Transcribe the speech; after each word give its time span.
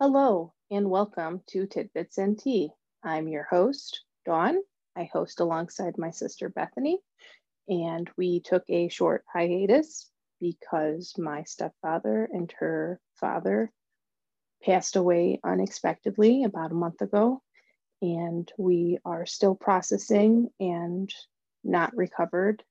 Hello, 0.00 0.52
and 0.72 0.90
welcome 0.90 1.40
to 1.46 1.68
Tidbits 1.68 2.18
and 2.18 2.36
Tea. 2.36 2.70
I'm 3.04 3.28
your 3.28 3.44
host, 3.44 4.02
Dawn. 4.26 4.58
I 4.96 5.04
host 5.04 5.38
alongside 5.38 5.98
my 5.98 6.10
sister, 6.10 6.48
Bethany, 6.48 6.98
and 7.68 8.10
we 8.16 8.40
took 8.40 8.64
a 8.68 8.88
short 8.88 9.24
hiatus 9.32 10.10
because 10.40 11.14
my 11.16 11.44
stepfather 11.44 12.28
and 12.32 12.52
her 12.58 12.98
father 13.20 13.70
passed 14.64 14.96
away 14.96 15.38
unexpectedly 15.44 16.42
about 16.42 16.72
a 16.72 16.74
month 16.74 17.00
ago, 17.00 17.40
and 18.02 18.50
we 18.58 18.98
are 19.04 19.26
still 19.26 19.54
processing 19.54 20.50
and 20.58 21.14
not 21.62 21.96
recovered 21.96 22.64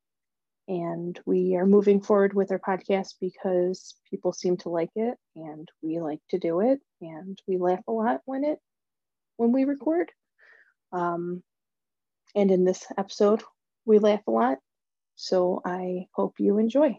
and 0.67 1.19
we 1.25 1.55
are 1.55 1.65
moving 1.65 2.01
forward 2.01 2.33
with 2.33 2.51
our 2.51 2.59
podcast 2.59 3.15
because 3.19 3.95
people 4.09 4.31
seem 4.31 4.57
to 4.57 4.69
like 4.69 4.91
it 4.95 5.17
and 5.35 5.69
we 5.81 5.99
like 5.99 6.21
to 6.29 6.39
do 6.39 6.61
it 6.61 6.79
and 7.01 7.37
we 7.47 7.57
laugh 7.57 7.81
a 7.87 7.91
lot 7.91 8.21
when 8.25 8.43
it 8.43 8.59
when 9.37 9.51
we 9.51 9.65
record. 9.65 10.11
Um, 10.91 11.43
and 12.35 12.51
in 12.51 12.63
this 12.63 12.85
episode 12.97 13.43
we 13.85 13.99
laugh 13.99 14.21
a 14.27 14.31
lot. 14.31 14.59
So 15.15 15.61
i 15.65 16.07
hope 16.13 16.35
you 16.39 16.57
enjoy. 16.57 16.97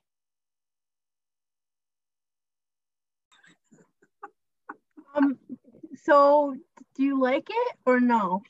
Um 5.14 5.38
so 6.02 6.54
do 6.96 7.02
you 7.02 7.20
like 7.20 7.46
it 7.48 7.76
or 7.86 7.98
no? 7.98 8.42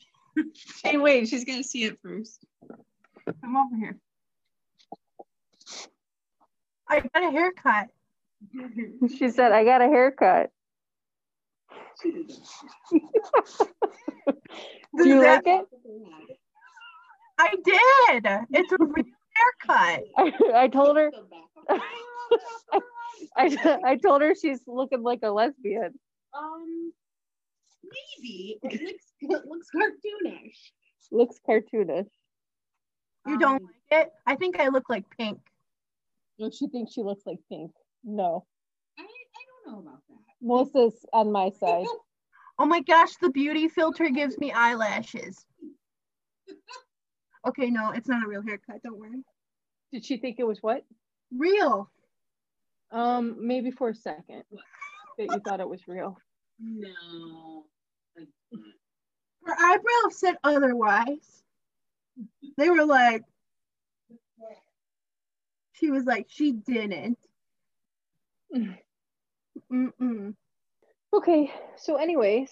Hey 0.82 0.96
wait 0.96 1.28
she's 1.28 1.44
gonna 1.44 1.62
see 1.62 1.84
it 1.84 1.98
first. 2.02 2.44
Come 3.40 3.56
over 3.56 3.76
here 3.76 3.98
I 6.88 7.00
got 7.00 7.24
a 7.24 7.30
haircut. 7.30 7.88
she 9.16 9.30
said, 9.30 9.52
I 9.52 9.64
got 9.64 9.80
a 9.82 9.86
haircut. 9.86 10.50
Do 14.96 15.08
you 15.08 15.20
that, 15.20 15.44
like 15.44 15.60
it? 15.60 15.66
I 17.38 17.54
did. 17.64 18.26
It's 18.52 18.72
a 18.72 18.76
real 18.78 19.04
haircut. 19.34 20.04
I, 20.16 20.32
I 20.64 20.68
told 20.68 20.96
her. 20.96 21.10
I, 23.36 23.78
I 23.84 23.96
told 23.96 24.22
her 24.22 24.34
she's 24.34 24.60
looking 24.66 25.02
like 25.02 25.20
a 25.22 25.30
lesbian. 25.30 25.98
Um, 26.32 26.92
maybe 27.82 28.58
it 28.62 28.82
looks 28.82 29.12
it 29.20 29.46
looks 29.46 29.68
cartoonish. 29.74 30.56
Looks 31.10 31.40
cartoonish. 31.48 32.08
You 33.26 33.38
don't 33.38 33.56
um, 33.56 33.70
like 33.90 34.06
it? 34.06 34.12
I 34.26 34.36
think 34.36 34.60
I 34.60 34.68
look 34.68 34.88
like 34.88 35.04
pink. 35.16 35.38
No, 36.38 36.50
she 36.50 36.68
think 36.68 36.90
she 36.90 37.02
looks 37.02 37.24
like 37.26 37.38
pink. 37.48 37.70
No. 38.02 38.44
I, 38.98 39.02
I 39.02 39.06
don't 39.64 39.72
know 39.72 39.80
about 39.80 40.00
that. 40.08 40.14
Melissa's 40.40 41.06
on 41.12 41.32
my 41.32 41.50
side. 41.50 41.86
oh 42.58 42.66
my 42.66 42.80
gosh, 42.80 43.14
the 43.20 43.30
beauty 43.30 43.68
filter 43.68 44.08
gives 44.10 44.38
me 44.38 44.52
eyelashes. 44.52 45.44
okay, 47.46 47.70
no, 47.70 47.90
it's 47.90 48.08
not 48.08 48.24
a 48.24 48.28
real 48.28 48.42
haircut. 48.42 48.82
Don't 48.82 48.98
worry. 48.98 49.22
Did 49.92 50.04
she 50.04 50.16
think 50.16 50.36
it 50.38 50.46
was 50.46 50.58
what? 50.60 50.84
Real. 51.36 51.90
Um, 52.90 53.36
maybe 53.40 53.70
for 53.70 53.88
a 53.88 53.94
second 53.94 54.44
that 55.18 55.26
you 55.30 55.40
thought 55.40 55.60
it 55.60 55.68
was 55.68 55.86
real. 55.86 56.16
No. 56.60 57.64
Her 59.44 59.54
eyebrows 59.58 60.18
said 60.18 60.36
otherwise. 60.42 61.42
They 62.56 62.70
were 62.70 62.84
like, 62.86 63.22
she 65.84 65.90
was 65.90 66.04
like, 66.04 66.24
she 66.30 66.52
didn't. 66.52 67.18
Mm-mm. 69.70 70.34
Okay, 71.12 71.52
so 71.76 71.96
anyways, 71.96 72.50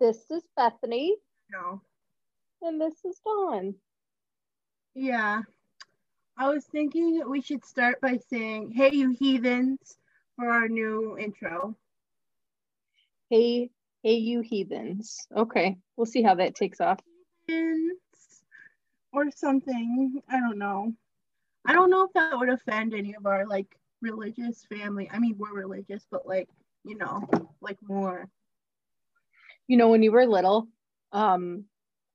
this 0.00 0.18
is 0.30 0.42
Bethany. 0.56 1.14
No. 1.50 1.82
And 2.62 2.80
this 2.80 2.94
is 3.04 3.20
Dawn. 3.22 3.74
Yeah. 4.94 5.42
I 6.38 6.48
was 6.48 6.64
thinking 6.64 7.22
we 7.28 7.42
should 7.42 7.66
start 7.66 8.00
by 8.00 8.18
saying, 8.30 8.72
hey, 8.74 8.90
you 8.92 9.10
heathens, 9.10 9.98
for 10.36 10.48
our 10.48 10.68
new 10.68 11.18
intro. 11.18 11.76
Hey, 13.28 13.70
hey, 14.02 14.14
you 14.14 14.40
heathens. 14.40 15.26
Okay, 15.36 15.76
we'll 15.96 16.06
see 16.06 16.22
how 16.22 16.36
that 16.36 16.54
takes 16.54 16.80
off. 16.80 16.98
Or 19.12 19.30
something. 19.30 20.20
I 20.28 20.40
don't 20.40 20.58
know. 20.58 20.92
I 21.66 21.72
don't 21.72 21.90
know 21.90 22.04
if 22.04 22.12
that 22.14 22.38
would 22.38 22.48
offend 22.48 22.94
any 22.94 23.14
of 23.14 23.26
our 23.26 23.46
like 23.46 23.66
religious 24.00 24.64
family. 24.68 25.10
I 25.12 25.18
mean, 25.18 25.36
we're 25.38 25.52
religious, 25.52 26.06
but 26.10 26.26
like, 26.26 26.48
you 26.84 26.96
know, 26.96 27.28
like 27.60 27.78
more. 27.82 28.28
You 29.66 29.76
know, 29.76 29.88
when 29.88 30.02
you 30.02 30.12
were 30.12 30.26
little, 30.26 30.68
um, 31.12 31.64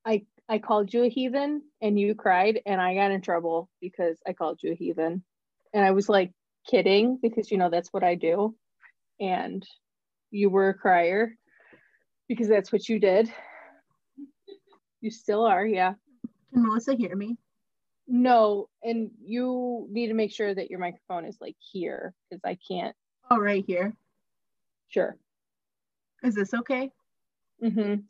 I 0.06 0.26
I 0.50 0.60
called 0.60 0.94
you 0.94 1.04
a 1.04 1.10
heathen 1.10 1.62
and 1.82 2.00
you 2.00 2.16
cried 2.16 2.62
and 2.66 2.82
I 2.82 2.96
got 2.96 3.12
in 3.12 3.22
trouble 3.22 3.70
because 3.80 4.18
I 4.28 4.34
called 4.34 4.60
you 4.62 4.72
a 4.72 4.76
heathen. 4.76 5.24
And 5.74 5.86
I 5.86 5.92
was 5.92 6.10
like 6.10 6.32
kidding 6.70 7.18
because 7.22 7.52
you 7.52 7.58
know 7.58 7.70
that's 7.70 7.94
what 7.94 8.04
I 8.04 8.16
do. 8.16 8.56
And 9.20 9.66
you 10.32 10.50
were 10.50 10.70
a 10.70 10.74
crier 10.74 11.36
because 12.28 12.48
that's 12.48 12.72
what 12.72 12.90
you 12.90 13.00
did. 13.00 13.32
You 15.02 15.12
still 15.12 15.46
are, 15.46 15.66
yeah. 15.66 15.94
Can 16.54 16.64
Melissa 16.64 16.96
hear 16.96 17.16
me? 17.16 17.38
No, 18.08 18.70
and 18.84 19.12
you 19.24 19.88
need 19.90 20.08
to 20.08 20.14
make 20.14 20.32
sure 20.32 20.54
that 20.54 20.70
your 20.70 20.80
microphone 20.80 21.26
is 21.26 21.38
like 21.42 21.56
here 21.60 22.14
because 22.30 22.42
I 22.46 22.58
can't. 22.68 22.96
Oh, 23.32 23.40
right 23.40 23.64
here. 23.66 23.94
Sure. 24.90 25.18
Is 26.22 26.36
this 26.36 26.54
okay? 26.54 26.92
Mm-hmm. 27.64 28.02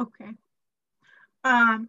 Okay. 0.00 0.30
Um, 1.44 1.88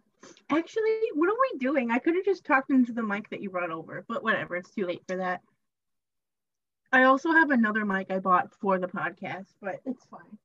actually, 0.50 0.98
what 1.14 1.30
are 1.30 1.36
we 1.52 1.58
doing? 1.58 1.90
I 1.90 1.98
could 1.98 2.14
have 2.16 2.24
just 2.24 2.44
talked 2.44 2.70
into 2.70 2.92
the 2.92 3.02
mic 3.02 3.30
that 3.30 3.40
you 3.40 3.50
brought 3.50 3.70
over, 3.70 4.04
but 4.08 4.22
whatever. 4.22 4.56
It's 4.56 4.70
too 4.70 4.86
late 4.86 5.02
for 5.08 5.16
that. 5.16 5.40
I 6.92 7.04
also 7.04 7.32
have 7.32 7.50
another 7.50 7.84
mic 7.84 8.10
I 8.10 8.18
bought 8.18 8.52
for 8.60 8.78
the 8.78 8.86
podcast, 8.86 9.54
but 9.60 9.80
it's 9.86 10.04
fine. 10.06 10.38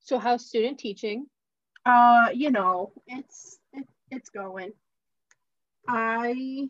So, 0.00 0.18
how's 0.18 0.46
student 0.46 0.78
teaching? 0.78 1.26
Uh, 1.86 2.28
you 2.32 2.50
know, 2.50 2.92
it's 3.06 3.58
it, 3.72 3.86
it's 4.14 4.30
going. 4.30 4.72
I 5.88 6.68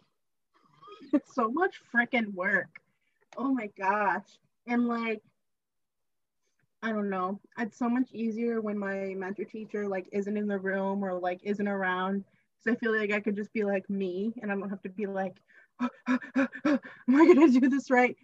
it's 1.13 1.35
so 1.35 1.51
much 1.51 1.81
freaking 1.95 2.35
work. 2.35 2.81
Oh 3.37 3.53
my 3.53 3.71
gosh. 3.79 4.27
And 4.67 4.89
like 4.89 5.23
I 6.83 6.93
don't 6.93 7.09
know. 7.09 7.41
It's 7.59 7.79
so 7.79 7.89
much 7.89 8.09
easier 8.13 8.61
when 8.61 8.79
my 8.79 9.15
mentor 9.17 9.45
teacher 9.45 9.89
like 9.89 10.07
isn't 10.13 10.37
in 10.37 10.47
the 10.47 10.59
room 10.59 11.03
or 11.03 11.15
like 11.19 11.41
isn't 11.43 11.69
around. 11.69 12.25
So 12.61 12.73
I 12.73 12.77
feel 12.77 12.97
like 12.97 13.13
I 13.13 13.21
could 13.21 13.37
just 13.37 13.53
be 13.53 13.65
like 13.65 13.89
me 13.89 14.35
and 14.43 14.51
I 14.51 14.55
don't 14.55 14.71
have 14.71 14.83
to 14.83 14.89
be 14.91 15.07
like, 15.07 15.37
oh, 15.81 15.89
oh, 16.09 16.19
oh, 16.37 16.79
am 17.09 17.17
I 17.17 17.27
gonna 17.27 17.49
do 17.49 17.69
this 17.69 17.91
right? 17.91 18.17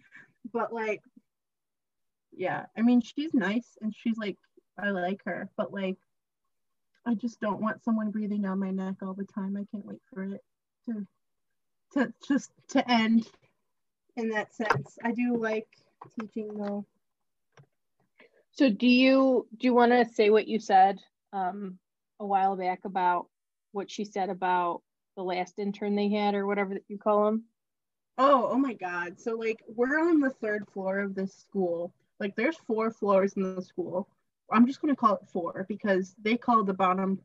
But 0.53 0.73
like, 0.73 1.01
yeah, 2.31 2.65
I 2.77 2.81
mean 2.81 3.01
she's 3.01 3.33
nice 3.33 3.77
and 3.81 3.93
she's 3.95 4.17
like 4.17 4.37
I 4.77 4.89
like 4.91 5.21
her, 5.25 5.49
but 5.57 5.73
like 5.73 5.97
I 7.05 7.15
just 7.15 7.39
don't 7.39 7.61
want 7.61 7.83
someone 7.83 8.11
breathing 8.11 8.43
down 8.43 8.59
my 8.59 8.71
neck 8.71 8.95
all 9.01 9.13
the 9.13 9.25
time. 9.25 9.57
I 9.57 9.65
can't 9.71 9.85
wait 9.85 10.01
for 10.13 10.23
it 10.23 10.41
to 10.85 11.07
to 11.93 12.13
just 12.27 12.51
to 12.69 12.89
end 12.89 13.27
in 14.15 14.29
that 14.29 14.53
sense. 14.53 14.97
I 15.03 15.11
do 15.11 15.35
like 15.37 15.67
teaching 16.19 16.53
though. 16.57 16.85
So 18.53 18.69
do 18.69 18.87
you 18.87 19.47
do 19.57 19.67
you 19.67 19.73
want 19.73 19.91
to 19.91 20.13
say 20.13 20.29
what 20.29 20.47
you 20.47 20.59
said 20.59 20.99
um, 21.33 21.79
a 22.19 22.25
while 22.25 22.55
back 22.55 22.81
about 22.85 23.27
what 23.71 23.89
she 23.89 24.05
said 24.05 24.29
about 24.29 24.81
the 25.15 25.23
last 25.23 25.57
intern 25.57 25.95
they 25.95 26.09
had 26.09 26.35
or 26.35 26.45
whatever 26.45 26.73
that 26.73 26.83
you 26.87 26.97
call 26.97 27.25
them? 27.25 27.45
Oh, 28.17 28.49
oh 28.51 28.57
my 28.57 28.73
God. 28.73 29.19
So 29.19 29.35
like 29.35 29.63
we're 29.67 29.99
on 29.99 30.19
the 30.19 30.29
third 30.29 30.67
floor 30.73 30.99
of 30.99 31.15
this 31.15 31.33
school. 31.33 31.93
Like 32.19 32.35
there's 32.35 32.57
four 32.67 32.91
floors 32.91 33.33
in 33.33 33.55
the 33.55 33.61
school. 33.61 34.07
I'm 34.51 34.67
just 34.67 34.81
going 34.81 34.93
to 34.93 34.99
call 34.99 35.15
it 35.15 35.27
four 35.31 35.65
because 35.67 36.15
they 36.21 36.37
call 36.37 36.63
the 36.63 36.73
bottom 36.73 37.19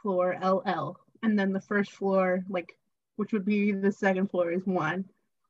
floor 0.00 0.36
LL. 0.42 0.96
And 1.22 1.38
then 1.38 1.52
the 1.52 1.60
first 1.60 1.92
floor, 1.92 2.44
like, 2.48 2.76
which 3.16 3.32
would 3.32 3.44
be 3.44 3.72
the 3.72 3.92
second 3.92 4.30
floor, 4.30 4.50
is 4.50 4.66
one, 4.66 5.04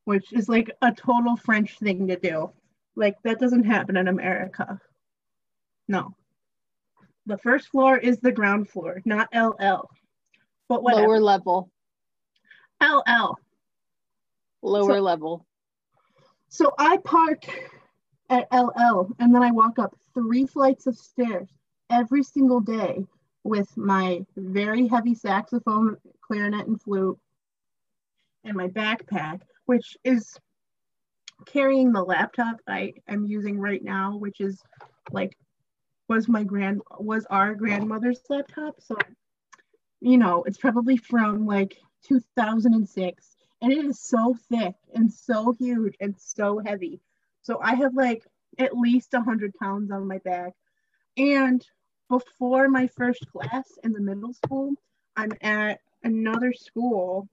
which 0.05 0.33
is 0.33 0.49
like 0.49 0.71
a 0.83 0.93
total 0.93 1.37
French 1.37 1.79
thing 1.79 2.09
to 2.09 2.17
do. 2.17 2.51
Like, 2.95 3.17
that 3.25 3.39
doesn't 3.39 3.65
happen 3.65 3.97
in 3.97 4.09
America. 4.09 4.81
No. 5.89 6.15
The 7.27 7.39
first 7.39 7.69
floor 7.69 7.97
is 7.97 8.19
the 8.19 8.33
ground 8.33 8.69
floor, 8.69 9.01
not 9.05 9.29
LL. 9.35 9.89
But 10.69 10.83
whatever. 10.83 11.07
Lower 11.07 11.21
level. 11.21 11.71
LL. 12.83 13.37
Lower 14.63 14.97
so, 14.97 15.01
level. 15.01 15.47
So 16.49 16.75
I 16.79 16.99
park 16.99 17.45
at 18.29 18.49
LL 18.53 19.13
and 19.19 19.35
then 19.35 19.43
I 19.43 19.51
walk 19.51 19.79
up 19.79 19.95
three 20.15 20.47
flights 20.47 20.87
of 20.87 20.97
stairs 20.97 21.49
every 21.91 22.23
single 22.23 22.61
day 22.61 23.05
with 23.45 23.77
my 23.77 24.25
very 24.37 24.87
heavy 24.87 25.15
saxophone, 25.15 25.97
clarinet, 26.21 26.67
and 26.67 26.81
flute, 26.81 27.19
and 28.45 28.57
my 28.57 28.69
backpack, 28.69 29.41
which 29.67 29.97
is 30.05 30.39
carrying 31.47 31.93
the 31.93 32.03
laptop 32.03 32.57
I 32.67 32.95
am 33.09 33.27
using 33.27 33.59
right 33.59 33.83
now, 33.83 34.17
which 34.17 34.41
is 34.41 34.63
like 35.11 35.37
was 36.09 36.29
my 36.29 36.45
grand 36.45 36.83
was 36.99 37.27
our 37.31 37.55
grandmother's 37.55 38.21
laptop. 38.29 38.81
So 38.81 38.97
you 40.01 40.19
know, 40.19 40.43
it's 40.45 40.59
probably 40.59 40.97
from 40.97 41.47
like 41.47 41.79
2006 42.09 43.37
and 43.61 43.73
it 43.73 43.85
is 43.85 44.01
so 44.01 44.37
thick 44.51 44.75
and 44.95 45.13
so 45.13 45.53
huge 45.53 45.95
and 46.01 46.15
so 46.19 46.61
heavy. 46.65 47.01
So 47.43 47.59
I 47.61 47.75
have 47.75 47.95
like 47.95 48.25
at 48.59 48.77
least 48.77 49.13
100 49.13 49.55
pounds 49.55 49.91
on 49.91 50.07
my 50.07 50.19
back. 50.19 50.53
And 51.17 51.65
before 52.09 52.69
my 52.69 52.87
first 52.89 53.27
class 53.31 53.67
in 53.83 53.93
the 53.93 54.01
middle 54.01 54.33
school, 54.33 54.73
I'm 55.17 55.33
at 55.43 55.81
another 56.03 56.53
school 56.53 57.29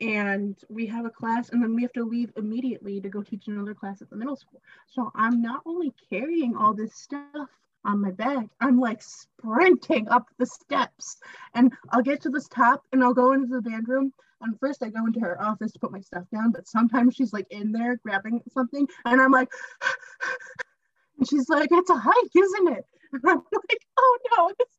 and 0.00 0.58
we 0.68 0.86
have 0.86 1.04
a 1.04 1.10
class 1.10 1.50
and 1.50 1.62
then 1.62 1.74
we 1.74 1.82
have 1.82 1.92
to 1.92 2.04
leave 2.04 2.32
immediately 2.36 3.00
to 3.00 3.08
go 3.08 3.22
teach 3.22 3.46
another 3.46 3.74
class 3.74 4.02
at 4.02 4.10
the 4.10 4.16
middle 4.16 4.36
school. 4.36 4.60
So 4.88 5.10
I'm 5.14 5.40
not 5.40 5.62
only 5.64 5.92
carrying 6.10 6.56
all 6.56 6.74
this 6.74 6.94
stuff 6.94 7.48
on 7.84 8.00
my 8.00 8.10
back, 8.10 8.46
I'm 8.60 8.80
like 8.80 9.00
sprinting 9.02 10.08
up 10.08 10.26
the 10.38 10.46
steps 10.46 11.18
and 11.54 11.72
I'll 11.90 12.02
get 12.02 12.22
to 12.22 12.30
this 12.30 12.48
top 12.48 12.84
and 12.92 13.02
I'll 13.02 13.14
go 13.14 13.32
into 13.32 13.46
the 13.46 13.62
band 13.62 13.88
room. 13.88 14.12
And 14.42 14.58
first 14.58 14.82
I 14.82 14.90
go 14.90 15.06
into 15.06 15.20
her 15.20 15.40
office 15.40 15.72
to 15.72 15.78
put 15.78 15.92
my 15.92 16.00
stuff 16.00 16.24
down, 16.32 16.50
but 16.50 16.68
sometimes 16.68 17.14
she's 17.14 17.32
like 17.32 17.46
in 17.50 17.72
there 17.72 17.96
grabbing 17.96 18.42
something 18.52 18.86
and 19.04 19.20
I'm 19.20 19.30
like, 19.30 19.50
and 21.18 21.28
she's 21.28 21.48
like, 21.48 21.68
it's 21.70 21.90
a 21.90 21.96
hike, 21.96 22.36
isn't 22.36 22.68
it? 22.68 22.84
And 23.14 23.20
I'm 23.26 23.36
like, 23.36 23.86
oh 23.98 24.18
no, 24.38 24.52
it's, 24.58 24.78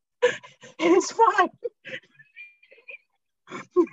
it's 0.80 1.12
fine. 1.12 1.50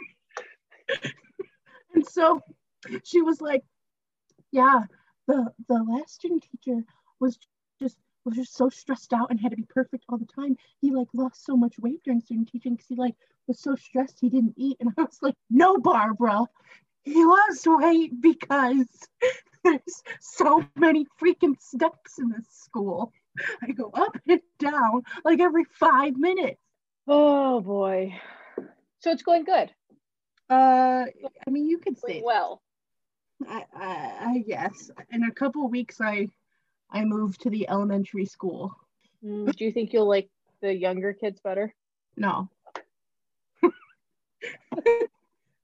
and 1.94 2.06
so 2.06 2.40
she 3.05 3.20
was 3.20 3.43
like, 3.43 3.62
yeah, 4.50 4.84
the 5.28 5.52
the 5.69 5.84
last 5.90 6.14
student 6.14 6.43
teacher 6.50 6.82
was 7.20 7.38
was 8.25 8.37
just 8.37 8.55
so 8.55 8.69
stressed 8.69 9.12
out 9.12 9.31
and 9.31 9.40
had 9.40 9.50
to 9.50 9.56
be 9.56 9.67
perfect 9.69 10.05
all 10.08 10.19
the 10.19 10.26
time. 10.26 10.56
He 10.81 10.90
like 10.90 11.08
lost 11.14 11.44
so 11.44 11.56
much 11.56 11.78
weight 11.78 12.02
during 12.05 12.20
student 12.20 12.49
teaching 12.50 12.75
because 12.75 12.88
he 12.88 12.96
like 12.96 13.14
was 13.46 13.61
so 13.61 13.75
stressed 13.76 14.19
he 14.20 14.28
didn't 14.28 14.55
eat. 14.56 14.76
And 14.81 14.90
I 14.99 15.02
was 15.02 15.19
like, 15.22 15.34
no, 15.50 15.78
Barbara, 15.78 16.44
he 17.02 17.25
lost 17.25 17.67
weight 17.67 18.20
because 18.20 18.87
there's 19.64 20.02
so 20.20 20.64
many 20.76 21.06
freaking 21.20 21.61
steps 21.61 22.19
in 22.19 22.31
this 22.31 22.46
school. 22.49 23.12
I 23.62 23.72
go 23.72 23.90
up 23.94 24.17
and 24.28 24.40
down 24.58 25.02
like 25.25 25.40
every 25.40 25.64
five 25.64 26.16
minutes. 26.16 26.61
Oh 27.06 27.61
boy. 27.61 28.20
So 29.00 29.11
it's 29.11 29.23
going 29.23 29.44
good. 29.44 29.70
Uh, 30.50 31.06
I 31.46 31.50
mean, 31.50 31.66
you 31.66 31.78
could 31.78 31.99
say 31.99 32.23
well. 32.25 32.61
I, 33.49 33.64
I, 33.75 34.12
I 34.20 34.38
guess 34.46 34.90
in 35.11 35.23
a 35.23 35.31
couple 35.31 35.66
weeks, 35.69 36.00
I 36.00 36.28
I 36.90 37.04
moved 37.04 37.42
to 37.42 37.50
the 37.50 37.69
elementary 37.69 38.26
school. 38.26 38.75
Mm, 39.25 39.54
do 39.54 39.64
you 39.64 39.72
think 39.72 39.92
you'll 39.92 40.08
like 40.08 40.28
the 40.60 40.75
younger 40.75 41.12
kids 41.12 41.40
better? 41.40 41.75
No. 42.16 42.48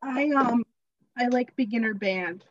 I 0.02 0.30
um 0.30 0.64
I 1.16 1.28
like 1.28 1.56
beginner 1.56 1.94
band. 1.94 2.44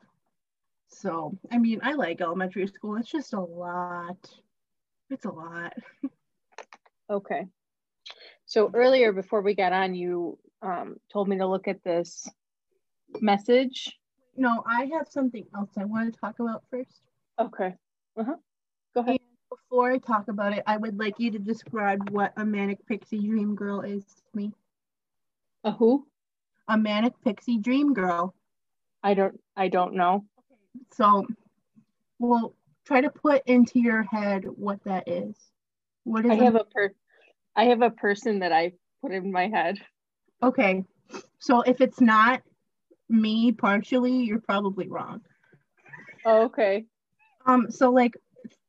So 0.89 1.37
I 1.51 1.57
mean 1.57 1.79
I 1.83 1.93
like 1.93 2.21
elementary 2.21 2.67
school. 2.67 2.97
It's 2.97 3.11
just 3.11 3.33
a 3.33 3.39
lot. 3.39 4.29
It's 5.09 5.25
a 5.25 5.31
lot. 5.31 5.73
Okay. 7.09 7.47
So 8.45 8.71
earlier 8.73 9.11
before 9.11 9.41
we 9.41 9.55
got 9.55 9.73
on, 9.73 9.95
you 9.95 10.37
um, 10.61 10.97
told 11.11 11.27
me 11.27 11.37
to 11.37 11.47
look 11.47 11.67
at 11.67 11.83
this 11.83 12.27
message. 13.21 13.97
No, 14.35 14.63
I 14.67 14.89
have 14.93 15.07
something 15.09 15.45
else 15.55 15.71
I 15.77 15.85
want 15.85 16.13
to 16.13 16.19
talk 16.19 16.39
about 16.39 16.63
first. 16.69 17.01
Okay. 17.39 17.75
Uh-huh. 18.17 18.35
Go 18.95 19.01
ahead. 19.01 19.17
And 19.19 19.19
before 19.49 19.91
I 19.91 19.97
talk 19.97 20.29
about 20.29 20.53
it, 20.53 20.63
I 20.65 20.77
would 20.77 20.97
like 20.97 21.19
you 21.19 21.31
to 21.31 21.39
describe 21.39 22.09
what 22.11 22.33
a 22.37 22.45
manic 22.45 22.85
pixie 22.87 23.19
dream 23.19 23.55
girl 23.55 23.81
is 23.81 24.05
to 24.05 24.23
me. 24.33 24.53
A 25.65 25.71
who? 25.71 26.07
A 26.69 26.77
manic 26.77 27.13
pixie 27.21 27.59
dream 27.59 27.93
girl. 27.93 28.33
I 29.03 29.13
don't 29.13 29.39
I 29.55 29.67
don't 29.67 29.95
know. 29.95 30.25
So, 30.93 31.25
well, 32.19 32.55
try 32.85 33.01
to 33.01 33.09
put 33.09 33.43
into 33.45 33.79
your 33.79 34.03
head 34.03 34.45
what 34.45 34.83
that 34.85 35.07
is. 35.07 35.35
What 36.05 36.25
is 36.25 36.31
I 36.31 36.35
a- 36.35 36.45
have 36.45 36.55
a 36.55 36.63
per 36.63 36.93
I 37.55 37.65
have 37.65 37.81
a 37.81 37.89
person 37.91 38.39
that 38.39 38.53
I 38.53 38.73
put 39.01 39.11
in 39.11 39.31
my 39.31 39.47
head. 39.47 39.79
Okay. 40.41 40.85
So 41.39 41.61
if 41.61 41.81
it's 41.81 42.01
not 42.01 42.41
me 43.09 43.51
partially, 43.51 44.23
you're 44.23 44.39
probably 44.39 44.87
wrong. 44.87 45.21
Oh, 46.25 46.45
okay. 46.45 46.85
Um, 47.45 47.69
so 47.69 47.91
like 47.91 48.15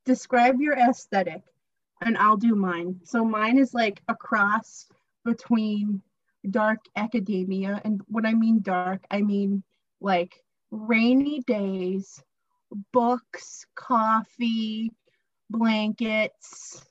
describe 0.06 0.60
your 0.60 0.74
aesthetic 0.74 1.42
and 2.00 2.16
I'll 2.16 2.36
do 2.36 2.54
mine. 2.54 3.00
So 3.04 3.24
mine 3.24 3.58
is 3.58 3.74
like 3.74 4.02
a 4.08 4.14
cross 4.14 4.86
between 5.24 6.00
dark 6.48 6.78
academia 6.94 7.80
and 7.84 8.00
when 8.06 8.24
I 8.24 8.34
mean 8.34 8.60
dark, 8.62 9.04
I 9.10 9.20
mean 9.20 9.62
like 10.00 10.42
rainy 10.70 11.40
days, 11.40 12.22
books, 12.92 13.66
coffee, 13.74 14.92
blankets, 15.50 16.84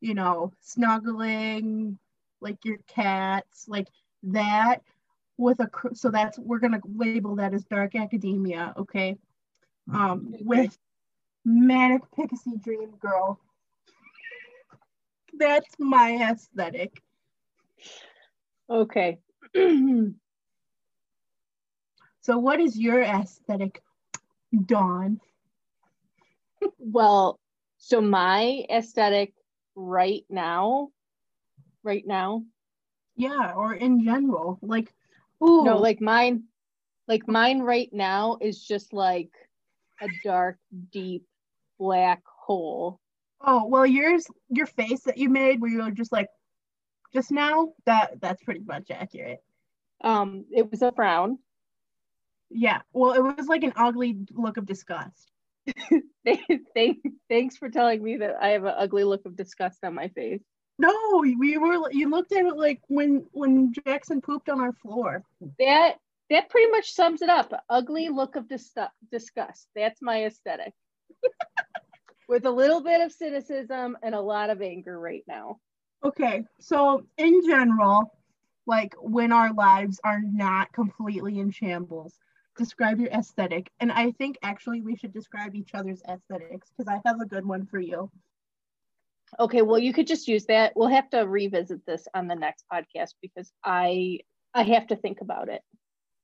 you 0.00 0.14
know, 0.14 0.52
snuggling, 0.60 1.98
like 2.40 2.64
your 2.64 2.78
cats, 2.88 3.66
like 3.68 3.88
that 4.24 4.82
with 5.36 5.60
a 5.60 5.68
so 5.94 6.10
that's 6.10 6.38
we're 6.38 6.58
gonna 6.58 6.80
label 6.84 7.36
that 7.36 7.54
as 7.54 7.64
dark 7.64 7.94
academia, 7.94 8.74
okay? 8.76 9.16
Um, 9.92 10.34
with 10.40 10.76
manic 11.44 12.02
pixie 12.14 12.56
dream 12.56 12.96
girl. 13.00 13.40
That's 15.34 15.74
my 15.78 16.16
aesthetic. 16.30 17.02
Okay. 18.68 19.18
So 22.20 22.38
what 22.38 22.60
is 22.60 22.78
your 22.78 23.00
aesthetic, 23.02 23.82
Dawn? 24.66 25.20
well, 26.78 27.38
so 27.78 28.00
my 28.00 28.64
aesthetic 28.70 29.34
right 29.74 30.24
now, 30.28 30.90
right 31.82 32.06
now, 32.06 32.44
Yeah, 33.16 33.52
or 33.54 33.74
in 33.74 34.02
general, 34.04 34.58
like, 34.62 34.92
ooh, 35.42 35.64
no, 35.64 35.78
like 35.78 36.00
mine, 36.00 36.44
like 37.08 37.28
mine 37.28 37.60
right 37.60 37.90
now 37.92 38.38
is 38.40 38.64
just 38.64 38.92
like 38.92 39.30
a 40.00 40.08
dark, 40.24 40.58
deep 40.92 41.24
black 41.80 42.22
hole. 42.24 43.00
oh, 43.40 43.66
well, 43.66 43.86
yours, 43.86 44.26
your 44.50 44.66
face 44.66 45.00
that 45.06 45.18
you 45.18 45.30
made, 45.30 45.60
where 45.60 45.70
you 45.70 45.82
were 45.82 45.90
just 45.90 46.12
like, 46.12 46.28
just 47.12 47.32
now, 47.32 47.72
that 47.86 48.20
that's 48.20 48.42
pretty 48.44 48.60
much 48.60 48.90
accurate. 48.90 49.42
Um, 50.04 50.44
it 50.52 50.70
was 50.70 50.82
a 50.82 50.92
frown. 50.92 51.38
Yeah, 52.50 52.82
well, 52.92 53.12
it 53.12 53.20
was 53.20 53.46
like 53.46 53.64
an 53.64 53.72
ugly 53.76 54.18
look 54.32 54.58
of 54.58 54.66
disgust. 54.66 55.32
Thank, 56.74 56.98
thanks 57.28 57.56
for 57.56 57.70
telling 57.70 58.02
me 58.02 58.18
that 58.18 58.36
I 58.40 58.48
have 58.50 58.64
an 58.64 58.74
ugly 58.76 59.04
look 59.04 59.24
of 59.24 59.36
disgust 59.36 59.78
on 59.84 59.94
my 59.94 60.08
face. 60.08 60.42
No, 60.78 60.92
we 61.20 61.58
were. 61.58 61.90
You 61.92 62.10
looked 62.10 62.32
at 62.32 62.46
it 62.46 62.56
like 62.56 62.80
when 62.88 63.26
when 63.32 63.72
Jackson 63.86 64.20
pooped 64.20 64.48
on 64.48 64.60
our 64.60 64.72
floor. 64.72 65.22
That 65.58 65.96
that 66.30 66.48
pretty 66.48 66.70
much 66.70 66.92
sums 66.92 67.22
it 67.22 67.28
up. 67.28 67.52
Ugly 67.68 68.08
look 68.08 68.36
of 68.36 68.48
dis- 68.48 68.74
disgust. 69.10 69.68
That's 69.74 70.00
my 70.00 70.24
aesthetic. 70.24 70.72
With 72.30 72.46
a 72.46 72.50
little 72.50 72.80
bit 72.80 73.00
of 73.00 73.10
cynicism 73.10 73.98
and 74.04 74.14
a 74.14 74.20
lot 74.20 74.50
of 74.50 74.62
anger 74.62 75.00
right 75.00 75.24
now. 75.26 75.58
Okay, 76.04 76.44
so 76.60 77.04
in 77.18 77.44
general, 77.44 78.16
like 78.68 78.94
when 79.00 79.32
our 79.32 79.52
lives 79.52 79.98
are 80.04 80.20
not 80.22 80.72
completely 80.72 81.40
in 81.40 81.50
shambles, 81.50 82.20
describe 82.56 83.00
your 83.00 83.10
aesthetic. 83.10 83.68
And 83.80 83.90
I 83.90 84.12
think 84.12 84.38
actually 84.44 84.80
we 84.80 84.94
should 84.94 85.12
describe 85.12 85.56
each 85.56 85.74
other's 85.74 86.02
aesthetics 86.08 86.70
because 86.70 86.86
I 86.86 87.00
have 87.04 87.20
a 87.20 87.26
good 87.26 87.44
one 87.44 87.66
for 87.66 87.80
you. 87.80 88.08
Okay, 89.40 89.62
well 89.62 89.80
you 89.80 89.92
could 89.92 90.06
just 90.06 90.28
use 90.28 90.46
that. 90.46 90.74
We'll 90.76 90.86
have 90.86 91.10
to 91.10 91.22
revisit 91.22 91.84
this 91.84 92.06
on 92.14 92.28
the 92.28 92.36
next 92.36 92.64
podcast 92.72 93.14
because 93.20 93.52
I 93.64 94.20
I 94.54 94.62
have 94.62 94.86
to 94.86 94.94
think 94.94 95.20
about 95.20 95.48
it. 95.48 95.62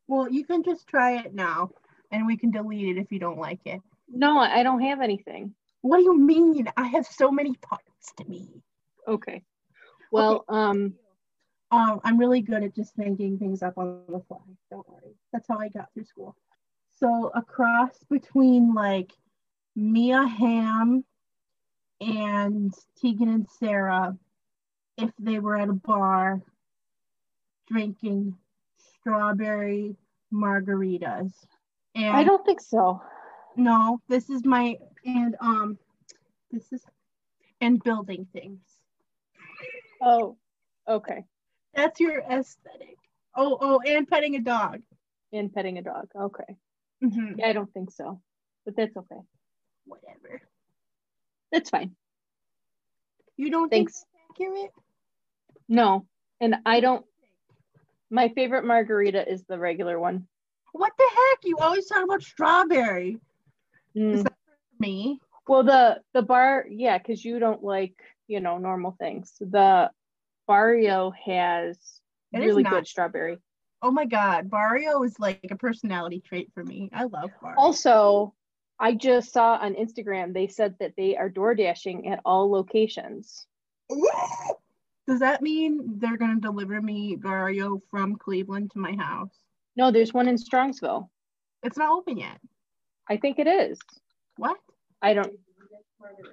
Well, 0.06 0.30
you 0.30 0.44
can 0.44 0.62
just 0.62 0.86
try 0.86 1.18
it 1.18 1.34
now 1.34 1.70
and 2.12 2.28
we 2.28 2.36
can 2.36 2.52
delete 2.52 2.96
it 2.96 3.00
if 3.00 3.10
you 3.10 3.18
don't 3.18 3.40
like 3.40 3.62
it. 3.64 3.80
No, 4.08 4.38
I 4.38 4.62
don't 4.62 4.82
have 4.82 5.00
anything. 5.00 5.52
What 5.86 5.98
do 5.98 6.02
you 6.04 6.18
mean? 6.18 6.68
I 6.76 6.88
have 6.88 7.06
so 7.06 7.30
many 7.30 7.54
parts 7.54 8.12
to 8.18 8.24
me. 8.28 8.48
Okay. 9.06 9.42
Well, 10.12 10.44
um 10.48 10.94
Um, 11.70 12.00
I'm 12.04 12.18
really 12.18 12.42
good 12.42 12.62
at 12.62 12.74
just 12.74 12.94
thinking 12.94 13.38
things 13.38 13.62
up 13.62 13.76
on 13.76 14.02
the 14.08 14.20
fly. 14.28 14.38
Don't 14.70 14.88
worry. 14.88 15.14
That's 15.32 15.48
how 15.48 15.58
I 15.58 15.68
got 15.68 15.92
through 15.92 16.04
school. 16.04 16.36
So 16.98 17.30
a 17.34 17.42
cross 17.42 17.98
between 18.08 18.72
like 18.74 19.12
Mia 19.74 20.26
Hamm 20.26 21.04
and 22.00 22.72
Tegan 23.00 23.28
and 23.28 23.46
Sarah 23.58 24.16
if 24.96 25.10
they 25.18 25.38
were 25.40 25.56
at 25.56 25.68
a 25.68 25.74
bar 25.74 26.40
drinking 27.68 28.36
strawberry 28.78 29.96
margaritas 30.32 31.32
And 31.94 32.16
I 32.16 32.24
don't 32.24 32.44
think 32.46 32.60
so. 32.60 33.00
No, 33.56 34.00
this 34.08 34.30
is 34.30 34.44
my 34.44 34.76
and 35.04 35.36
um 35.40 35.78
this 36.50 36.72
is 36.72 36.82
and 37.60 37.82
building 37.82 38.26
things. 38.32 38.60
Oh, 40.02 40.36
okay. 40.88 41.24
That's 41.74 42.00
your 42.00 42.20
aesthetic. 42.20 42.96
Oh, 43.34 43.58
oh, 43.60 43.80
and 43.86 44.06
petting 44.08 44.36
a 44.36 44.40
dog. 44.40 44.82
And 45.32 45.52
petting 45.52 45.78
a 45.78 45.82
dog. 45.82 46.08
Okay. 46.14 46.56
Mhm. 47.02 47.34
Yeah, 47.38 47.48
I 47.48 47.52
don't 47.52 47.72
think 47.72 47.90
so, 47.90 48.20
but 48.64 48.76
that's 48.76 48.96
okay. 48.96 49.20
Whatever. 49.84 50.42
That's 51.52 51.70
fine. 51.70 51.94
You 53.36 53.50
don't 53.50 53.68
Thanks. 53.68 54.04
think 54.38 54.50
accurate? 54.50 54.70
No, 55.68 56.06
and 56.40 56.56
I 56.64 56.80
don't. 56.80 57.04
My 58.10 58.28
favorite 58.30 58.64
margarita 58.64 59.28
is 59.30 59.44
the 59.44 59.58
regular 59.58 59.98
one. 59.98 60.26
What 60.72 60.92
the 60.96 61.08
heck? 61.10 61.38
You 61.44 61.58
always 61.58 61.86
talk 61.86 62.04
about 62.04 62.22
strawberry. 62.22 63.18
Mm. 63.96 64.14
Is 64.14 64.22
that 64.24 64.34
for 64.46 64.82
me? 64.82 65.20
Well, 65.48 65.62
the 65.62 66.00
the 66.12 66.22
bar, 66.22 66.66
yeah, 66.68 66.98
because 66.98 67.24
you 67.24 67.38
don't 67.38 67.62
like 67.62 67.94
you 68.26 68.40
know 68.40 68.58
normal 68.58 68.96
things. 68.98 69.32
The 69.40 69.90
Barrio 70.46 71.12
has 71.24 71.78
It 72.32 72.38
really 72.38 72.62
not. 72.62 72.72
good 72.72 72.86
strawberry. 72.86 73.38
Oh 73.82 73.90
my 73.90 74.06
god, 74.06 74.50
Barrio 74.50 75.02
is 75.02 75.18
like 75.18 75.46
a 75.50 75.56
personality 75.56 76.20
trait 76.20 76.50
for 76.54 76.64
me. 76.64 76.90
I 76.92 77.04
love 77.04 77.30
Barrio. 77.40 77.58
Also, 77.58 78.34
I 78.78 78.94
just 78.94 79.32
saw 79.32 79.54
on 79.56 79.74
Instagram 79.74 80.34
they 80.34 80.48
said 80.48 80.74
that 80.80 80.94
they 80.96 81.16
are 81.16 81.28
door 81.28 81.54
dashing 81.54 82.08
at 82.08 82.20
all 82.24 82.50
locations. 82.50 83.46
Does 85.08 85.20
that 85.20 85.40
mean 85.40 85.98
they're 85.98 86.16
gonna 86.16 86.40
deliver 86.40 86.82
me 86.82 87.14
Barrio 87.16 87.80
from 87.90 88.16
Cleveland 88.16 88.72
to 88.72 88.78
my 88.80 88.96
house? 88.96 89.38
No, 89.76 89.90
there's 89.92 90.12
one 90.12 90.26
in 90.26 90.36
Strongsville. 90.36 91.08
It's 91.62 91.76
not 91.76 91.92
open 91.92 92.16
yet. 92.16 92.40
I 93.08 93.16
think 93.16 93.38
it 93.38 93.46
is. 93.46 93.78
What? 94.36 94.56
I 95.02 95.14
don't. 95.14 95.32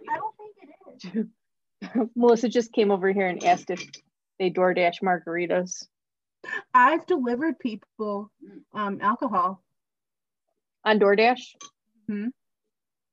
I 0.10 0.18
don't 0.18 0.36
think 0.38 0.56
it 0.62 1.20
is. 1.20 2.10
Melissa 2.15 2.50
just 2.50 2.72
came 2.74 2.92
over 2.92 3.12
here 3.12 3.27
and 3.27 3.44
asked 3.44 3.70
if 3.70 3.84
they 4.39 4.50
DoorDash 4.50 5.01
margaritas 5.03 5.86
I've 6.74 7.06
delivered 7.06 7.60
people 7.60 8.32
um 8.74 9.00
alcohol. 9.01 9.62
on 10.86 11.00
DoorDash. 11.00 11.42
Mhm. 12.10 12.30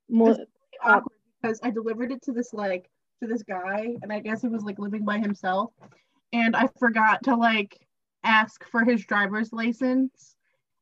Mel- 0.09 0.31
It's 0.33 0.40
awkward 0.83 1.17
because 1.43 1.61
I 1.62 1.71
delivered 1.71 2.12
it 2.12 2.23
to 2.23 2.33
this 2.33 2.52
like 2.52 2.88
to 3.23 3.29
this 3.29 3.43
guy, 3.43 3.95
and 4.02 4.12
I 4.12 4.21
guess 4.21 4.40
he 4.43 4.49
was 4.49 4.62
like 4.64 4.79
living 4.79 5.05
by 5.05 5.19
himself, 5.19 5.73
and 6.33 6.57
I 6.57 6.69
forgot 6.79 7.23
to 7.25 7.37
like 7.37 7.76
ask 8.25 8.64
for 8.71 8.85
his 8.85 9.05
driver's 9.05 9.52
license, 9.52 10.35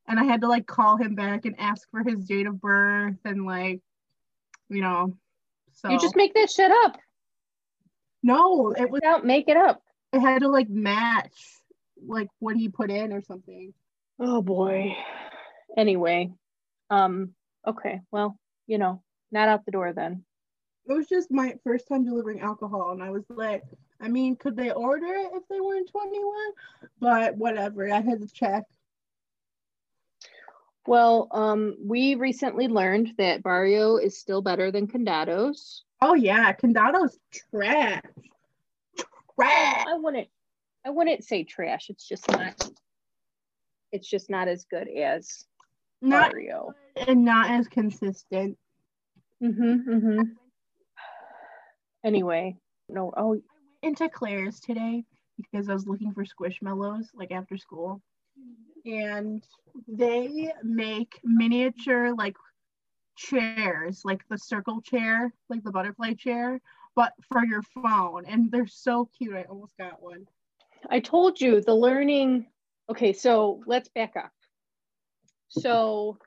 and 0.09 0.19
I 0.19 0.23
had 0.25 0.41
to 0.41 0.47
like 0.49 0.65
call 0.67 0.97
him 0.97 1.15
back 1.15 1.45
and 1.45 1.55
ask 1.59 1.87
for 1.91 2.03
his 2.03 2.25
date 2.25 2.47
of 2.47 2.59
birth 2.59 3.15
and 3.23 3.45
like, 3.45 3.79
you 4.69 4.81
know, 4.81 5.15
so 5.73 5.89
You 5.89 5.99
just 5.99 6.15
make 6.17 6.33
that 6.33 6.49
shit 6.51 6.71
up. 6.83 6.97
no, 8.23 8.71
it 8.71 8.89
was 8.89 9.01
Don't 9.01 9.25
make 9.25 9.47
it 9.47 9.55
up. 9.57 9.81
it 10.11 10.19
had 10.19 10.41
to 10.41 10.49
like 10.49 10.69
match 10.69 11.31
like 12.05 12.27
what 12.39 12.55
he 12.57 12.69
put 12.69 12.91
in 12.91 13.13
or 13.13 13.21
something. 13.21 13.73
Oh 14.19 14.41
boy. 14.41 14.95
Anyway, 15.77 16.31
um, 16.89 17.33
okay, 17.65 18.01
well, 18.11 18.37
you 18.67 18.77
know, 18.77 19.01
not 19.31 19.47
out 19.47 19.65
the 19.65 19.71
door 19.71 19.93
then. 19.93 20.23
It 20.87 20.93
was 20.93 21.07
just 21.07 21.29
my 21.29 21.53
first 21.63 21.87
time 21.87 22.03
delivering 22.03 22.39
alcohol, 22.41 22.91
and 22.91 23.03
I 23.03 23.11
was 23.11 23.23
like, 23.29 23.63
I 24.01 24.07
mean, 24.07 24.35
could 24.35 24.55
they 24.55 24.71
order 24.71 25.05
it 25.05 25.29
if 25.35 25.43
they 25.49 25.59
weren't 25.61 25.89
21? 25.91 26.33
But 26.99 27.37
whatever, 27.37 27.91
I 27.93 28.01
had 28.01 28.21
to 28.21 28.27
check. 28.27 28.63
Well, 30.87 31.27
um, 31.31 31.75
we 31.83 32.15
recently 32.15 32.67
learned 32.67 33.13
that 33.17 33.43
Barrio 33.43 33.97
is 33.97 34.17
still 34.17 34.41
better 34.41 34.71
than 34.71 34.87
Condados. 34.87 35.81
Oh 36.01 36.13
yeah, 36.13 36.51
Condado's 36.53 37.17
trash. 37.51 38.01
Trash. 39.35 39.85
I 39.87 39.93
wouldn't 39.95 40.27
I 40.85 40.89
wouldn't 40.89 41.23
say 41.23 41.43
trash. 41.43 41.89
It's 41.89 42.07
just 42.07 42.29
not 42.31 42.69
it's 43.91 44.07
just 44.07 44.29
not 44.29 44.47
as 44.47 44.65
good 44.65 44.87
as 44.87 45.45
Not 46.01 46.31
Barrio. 46.31 46.73
and 46.95 47.25
not 47.25 47.49
as 47.51 47.67
consistent. 47.67 48.57
Mm-hmm. 49.43 49.89
Mm-hmm. 49.93 50.21
Anyway, 52.05 52.55
no, 52.87 53.13
oh 53.15 53.41
Into 53.83 54.09
Claire's 54.09 54.59
today 54.59 55.03
because 55.37 55.69
I 55.69 55.73
was 55.73 55.87
looking 55.87 56.13
for 56.13 56.23
squishmallows 56.23 57.07
like 57.13 57.31
after 57.31 57.57
school. 57.57 58.01
And 58.85 59.43
they 59.87 60.51
make 60.63 61.19
miniature 61.23 62.13
like 62.15 62.35
chairs, 63.15 64.01
like 64.03 64.27
the 64.29 64.37
circle 64.37 64.81
chair, 64.81 65.33
like 65.49 65.63
the 65.63 65.71
butterfly 65.71 66.13
chair, 66.13 66.61
but 66.95 67.13
for 67.31 67.45
your 67.45 67.61
phone. 67.61 68.25
And 68.25 68.51
they're 68.51 68.67
so 68.67 69.09
cute. 69.17 69.35
I 69.35 69.43
almost 69.43 69.77
got 69.77 70.01
one. 70.01 70.25
I 70.89 70.99
told 70.99 71.39
you 71.39 71.61
the 71.61 71.75
learning. 71.75 72.47
Okay, 72.89 73.13
so 73.13 73.61
let's 73.65 73.89
back 73.89 74.15
up. 74.15 74.31
So 75.49 76.17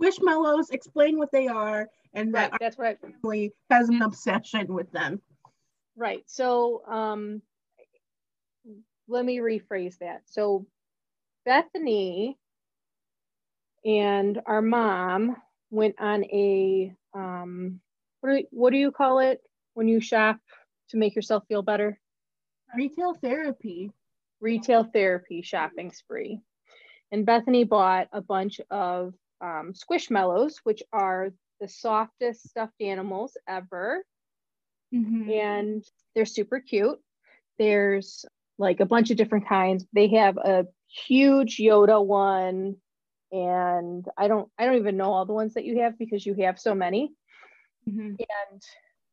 Squishmallows, 0.00 0.70
explain 0.70 1.18
what 1.18 1.30
they 1.32 1.48
are, 1.48 1.88
and 2.14 2.34
that 2.34 2.52
our 2.52 2.58
that's 2.60 2.78
what 2.78 2.86
I, 2.86 2.94
family 2.94 3.52
has 3.70 3.88
an 3.88 4.02
obsession 4.02 4.72
with 4.72 4.90
them. 4.92 5.20
right. 5.96 6.22
So 6.26 6.82
um 6.86 7.42
let 9.08 9.24
me 9.24 9.38
rephrase 9.38 9.98
that. 9.98 10.22
So 10.26 10.66
Bethany 11.46 12.38
and 13.86 14.40
our 14.46 14.62
mom 14.62 15.36
went 15.70 15.96
on 16.00 16.24
a 16.24 16.94
um 17.14 17.80
what 18.20 18.30
do, 18.36 18.44
what 18.50 18.70
do 18.72 18.78
you 18.78 18.92
call 18.92 19.20
it 19.20 19.40
when 19.74 19.88
you 19.88 20.00
shop 20.00 20.38
to 20.90 20.98
make 20.98 21.14
yourself 21.16 21.44
feel 21.48 21.62
better? 21.62 21.98
Retail 22.76 23.14
therapy. 23.14 23.92
retail 24.40 24.84
therapy 24.84 25.42
shopping 25.42 25.92
spree. 25.92 26.40
And 27.12 27.26
Bethany 27.26 27.64
bought 27.64 28.08
a 28.12 28.20
bunch 28.22 28.60
of 28.70 29.14
um, 29.40 29.74
squishmallows, 29.74 30.56
which 30.64 30.82
are 30.92 31.30
the 31.60 31.68
softest 31.68 32.48
stuffed 32.48 32.80
animals 32.80 33.36
ever. 33.48 34.04
Mhm. 34.94 35.30
And 35.30 35.84
they're 36.14 36.26
super 36.26 36.60
cute. 36.60 37.00
There's 37.58 38.24
like 38.58 38.80
a 38.80 38.86
bunch 38.86 39.10
of 39.10 39.16
different 39.16 39.48
kinds. 39.48 39.86
They 39.92 40.08
have 40.08 40.36
a 40.38 40.66
huge 41.06 41.58
Yoda 41.58 42.04
one. 42.04 42.76
And 43.32 44.06
I 44.16 44.28
don't 44.28 44.48
I 44.58 44.64
don't 44.64 44.76
even 44.76 44.96
know 44.96 45.12
all 45.12 45.26
the 45.26 45.32
ones 45.32 45.54
that 45.54 45.64
you 45.64 45.80
have 45.80 45.98
because 45.98 46.24
you 46.24 46.34
have 46.42 46.58
so 46.58 46.74
many. 46.74 47.12
Mhm. 47.88 48.16
And 48.18 48.62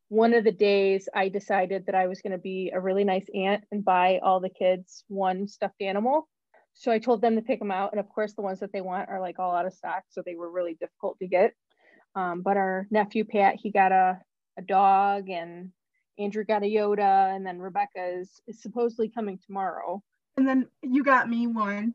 one 0.09 0.33
of 0.35 0.43
the 0.43 0.51
days 0.51 1.09
I 1.13 1.29
decided 1.29 1.87
that 1.87 1.95
I 1.95 2.07
was 2.07 2.21
going 2.21 2.33
to 2.33 2.37
be 2.37 2.71
a 2.73 2.79
really 2.79 3.03
nice 3.03 3.25
aunt 3.33 3.63
and 3.71 3.83
buy 3.83 4.19
all 4.21 4.39
the 4.39 4.49
kids 4.49 5.03
one 5.07 5.47
stuffed 5.47 5.81
animal. 5.81 6.29
So 6.75 6.91
I 6.91 6.99
told 6.99 7.21
them 7.21 7.35
to 7.35 7.41
pick 7.41 7.59
them 7.59 7.71
out. 7.71 7.91
And 7.91 7.99
of 7.99 8.09
course, 8.09 8.33
the 8.33 8.41
ones 8.43 8.59
that 8.59 8.71
they 8.71 8.81
want 8.81 9.09
are 9.09 9.19
like 9.19 9.39
all 9.39 9.55
out 9.55 9.65
of 9.65 9.73
stock. 9.73 10.03
So 10.09 10.21
they 10.21 10.35
were 10.35 10.51
really 10.51 10.75
difficult 10.75 11.17
to 11.19 11.27
get. 11.27 11.53
Um, 12.15 12.41
but 12.41 12.57
our 12.57 12.87
nephew, 12.91 13.25
Pat, 13.25 13.55
he 13.55 13.71
got 13.71 13.91
a, 13.91 14.19
a 14.57 14.61
dog 14.61 15.29
and 15.29 15.71
Andrew 16.19 16.43
got 16.43 16.63
a 16.63 16.67
Yoda. 16.67 17.35
And 17.35 17.45
then 17.45 17.59
Rebecca 17.59 18.19
is, 18.19 18.41
is 18.47 18.61
supposedly 18.61 19.09
coming 19.09 19.39
tomorrow. 19.45 20.03
And 20.37 20.47
then 20.47 20.67
you 20.81 21.03
got 21.03 21.29
me 21.29 21.47
one. 21.47 21.93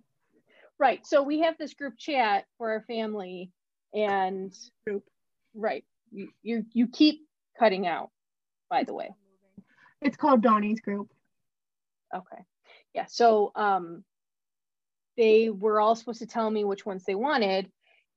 Right. 0.79 1.05
So 1.07 1.23
we 1.23 1.41
have 1.41 1.59
this 1.59 1.75
group 1.75 1.95
chat 1.99 2.45
for 2.57 2.71
our 2.71 2.83
family. 2.83 3.51
And 3.95 4.55
Group. 4.87 5.05
right. 5.55 5.85
You, 6.13 6.29
you, 6.43 6.65
you 6.73 6.89
keep 6.89 7.27
cutting 7.59 7.87
out, 7.87 8.11
by 8.71 8.85
the 8.85 8.95
way. 8.95 9.11
It's 10.01 10.17
called 10.17 10.43
Dawny's 10.43 10.81
group. 10.81 11.11
Okay. 12.15 12.43
Yeah. 12.95 13.07
So 13.09 13.53
um 13.55 14.05
they 15.17 15.51
were 15.51 15.81
all 15.81 15.97
supposed 15.97 16.21
to 16.21 16.27
tell 16.27 16.49
me 16.49 16.65
which 16.65 16.87
ones 16.87 17.05
they 17.05 17.17
wanted 17.17 17.71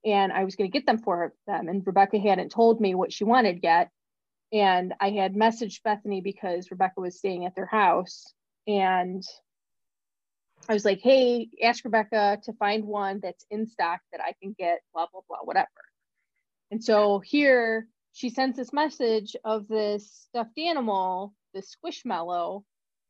and 0.06 0.32
I 0.32 0.44
was 0.44 0.56
going 0.56 0.70
to 0.70 0.78
get 0.78 0.86
them 0.86 1.00
for 1.00 1.34
them 1.48 1.68
and 1.68 1.86
Rebecca 1.86 2.20
hadn't 2.20 2.52
told 2.52 2.80
me 2.80 2.94
what 2.94 3.12
she 3.12 3.24
wanted 3.24 3.62
yet 3.64 3.90
and 4.54 4.94
I 5.00 5.10
had 5.10 5.34
messaged 5.34 5.82
Bethany 5.84 6.22
because 6.22 6.70
Rebecca 6.70 7.02
was 7.02 7.18
staying 7.18 7.46
at 7.46 7.56
their 7.56 7.66
house 7.66 8.34
and 8.68 9.24
I 10.70 10.74
was 10.74 10.86
like, 10.86 11.02
"Hey, 11.02 11.50
ask 11.62 11.84
Rebecca 11.84 12.40
to 12.44 12.54
find 12.54 12.86
one 12.86 13.20
that's 13.22 13.46
in 13.50 13.68
stock 13.68 14.02
that 14.12 14.22
I 14.22 14.34
can 14.42 14.54
get 14.58 14.82
blah 14.94 15.08
blah 15.12 15.22
blah 15.28 15.40
whatever." 15.44 15.70
And 16.72 16.84
so 16.84 17.20
here 17.20 17.88
she 18.14 18.30
sends 18.30 18.58
this 18.58 18.74
message 18.74 19.36
of 19.44 19.68
this 19.68 20.12
stuffed 20.12 20.58
animal, 20.58 21.34
this 21.54 21.76
squishmallow, 21.76 22.64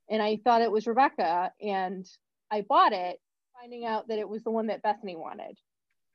and 0.10 0.22
I 0.22 0.38
thought 0.43 0.62
it 0.62 0.72
was 0.72 0.88
Rebecca, 0.88 1.51
and 1.62 2.08
I 2.50 2.62
bought 2.62 2.93
it, 2.93 3.20
finding 3.60 3.86
out 3.86 4.08
that 4.08 4.20
it 4.20 4.27
was 4.27 4.43
the 4.43 4.51
one 4.51 4.67
that 4.67 4.81
Bethany 4.81 5.15
wanted. 5.15 5.58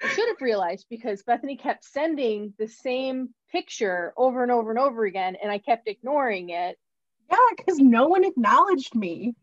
I 0.02 0.08
should 0.08 0.28
have 0.28 0.40
realized 0.40 0.86
because 0.90 1.22
Bethany 1.22 1.56
kept 1.56 1.84
sending 1.84 2.52
the 2.58 2.68
same 2.68 3.34
picture 3.50 4.12
over 4.16 4.42
and 4.42 4.52
over 4.52 4.70
and 4.70 4.78
over 4.78 5.04
again, 5.04 5.36
and 5.42 5.50
I 5.50 5.58
kept 5.58 5.88
ignoring 5.88 6.50
it. 6.50 6.78
Yeah, 7.30 7.38
because 7.56 7.78
no 7.78 8.08
one 8.08 8.24
acknowledged 8.24 8.94
me. 8.94 9.34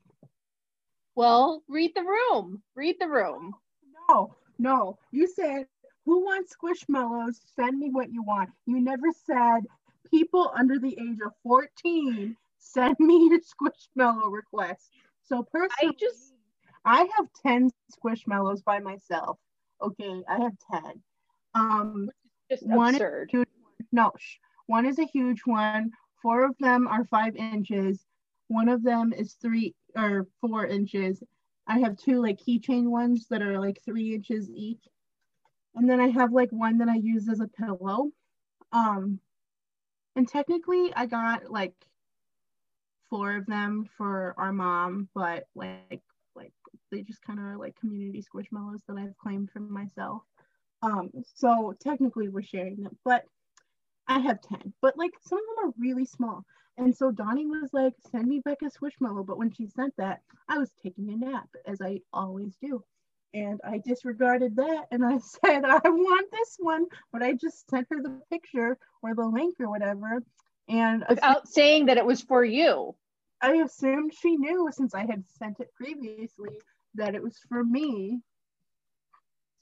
Well, 1.16 1.64
read 1.68 1.92
the 1.96 2.04
room. 2.04 2.62
Read 2.76 2.96
the 3.00 3.08
room. 3.08 3.54
No, 4.10 4.36
no. 4.58 4.98
You 5.12 5.28
said, 5.28 5.68
who 6.06 6.24
wants 6.24 6.56
squishmallows. 6.56 7.36
Send 7.56 7.80
me 7.80 7.90
what 7.92 8.12
you 8.12 8.24
want. 8.24 8.50
You 8.66 8.80
never 8.82 9.08
said 9.26 9.62
people 10.10 10.52
under 10.56 10.80
the 10.80 10.98
age 11.00 11.20
of 11.26 11.32
14 11.44 12.36
send 12.60 12.96
me 13.00 13.30
your 13.30 13.40
squishmallow 13.40 14.32
request. 14.32 14.92
So 15.24 15.44
personally, 15.44 15.94
I 15.94 15.98
just 16.00 16.34
I 16.86 17.08
have 17.18 17.28
10 17.46 17.70
squishmallows 17.98 18.64
by 18.64 18.80
myself. 18.80 19.38
Okay, 19.82 20.22
I 20.28 20.40
have 20.40 20.54
10. 20.72 21.04
Um 21.56 22.10
just 22.50 22.66
One- 22.68 22.96
absurd. 22.96 23.32
no, 23.92 24.12
sh- 24.18 24.38
one 24.68 24.86
is 24.86 25.00
a 25.00 25.06
huge 25.06 25.42
one. 25.46 25.92
Four 26.22 26.46
of 26.46 26.56
them 26.60 26.88
are 26.88 27.06
five 27.06 27.36
inches. 27.36 28.06
One 28.48 28.70
of 28.70 28.84
them 28.84 29.14
is 29.14 29.34
three 29.34 29.76
or 29.96 30.28
four 30.42 30.66
inches. 30.66 31.24
I 31.68 31.80
have 31.80 31.98
two 31.98 32.22
like 32.22 32.40
keychain 32.40 32.90
ones 32.90 33.28
that 33.30 33.42
are 33.42 33.60
like 33.60 33.80
three 33.86 34.14
inches 34.14 34.50
each. 34.50 34.84
And 35.76 35.90
then 35.90 36.00
I 36.00 36.08
have 36.10 36.32
like 36.32 36.52
one 36.52 36.78
that 36.80 36.90
I 36.90 36.96
use 36.96 37.30
as 37.30 37.40
a 37.40 37.48
pillow. 37.48 38.12
Um, 38.72 39.20
and 40.16 40.28
technically 40.28 40.94
I 40.96 41.06
got 41.06 41.50
like 41.52 41.74
four 43.10 43.36
of 43.38 43.46
them 43.46 43.90
for 43.98 44.34
our 44.38 44.52
mom, 44.52 45.10
but 45.14 45.48
like 45.56 46.02
like 46.36 46.54
they 46.92 47.02
just 47.02 47.22
kind 47.22 47.40
of 47.40 47.46
are 47.46 47.58
like 47.58 47.80
community 47.80 48.24
squishmallows 48.24 48.82
that 48.88 48.98
I've 48.98 49.18
claimed 49.18 49.52
for 49.52 49.60
myself. 49.60 50.24
Um, 50.82 51.12
so 51.36 51.74
technically 51.80 52.30
we're 52.30 52.42
sharing 52.44 52.84
them, 52.84 52.98
but 53.06 53.26
I 54.08 54.20
have 54.20 54.42
10, 54.42 54.74
but 54.82 54.98
like 54.98 55.14
some 55.22 55.40
of 55.40 55.56
them 55.56 55.70
are 55.70 55.74
really 55.78 56.06
small. 56.06 56.44
And 56.78 56.96
so 56.96 57.12
Dawny 57.12 57.46
was 57.46 57.70
like, 57.72 57.94
send 58.12 58.28
me 58.28 58.40
back 58.40 58.58
a 58.64 58.66
squishmallow. 58.66 59.26
But 59.26 59.38
when 59.38 59.52
she 59.52 59.68
sent 59.68 59.96
that, 59.98 60.22
I 60.50 60.58
was 60.58 60.72
taking 60.82 61.10
a 61.10 61.16
nap, 61.16 61.48
as 61.68 61.82
I 61.82 62.00
always 62.12 62.56
do. 62.62 62.84
And 63.36 63.60
I 63.64 63.80
disregarded 63.84 64.56
that 64.58 64.86
and 64.92 65.06
I 65.06 65.18
said, 65.46 65.66
I 65.66 65.80
want 65.84 66.32
this 66.32 66.56
one. 66.60 66.86
But 67.12 67.24
I 67.24 67.34
just 67.34 67.70
sent 67.70 67.88
her 67.92 68.02
the 68.02 68.20
picture 68.32 68.78
or 69.02 69.14
the 69.14 69.26
link 69.26 69.56
or 69.60 69.70
whatever. 69.70 70.24
And 70.68 71.06
Without 71.10 71.48
saying 71.48 71.88
that 71.88 71.98
it 71.98 72.06
was 72.06 72.22
for 72.22 72.44
you. 72.44 72.96
I 73.42 73.56
assumed 73.56 74.14
she 74.14 74.38
knew 74.38 74.70
since 74.72 74.96
I 74.96 75.06
had 75.06 75.24
sent 75.38 75.60
it 75.60 75.70
previously 75.76 76.58
that 76.96 77.14
it 77.14 77.22
was 77.22 77.38
for 77.50 77.64
me. 77.64 78.20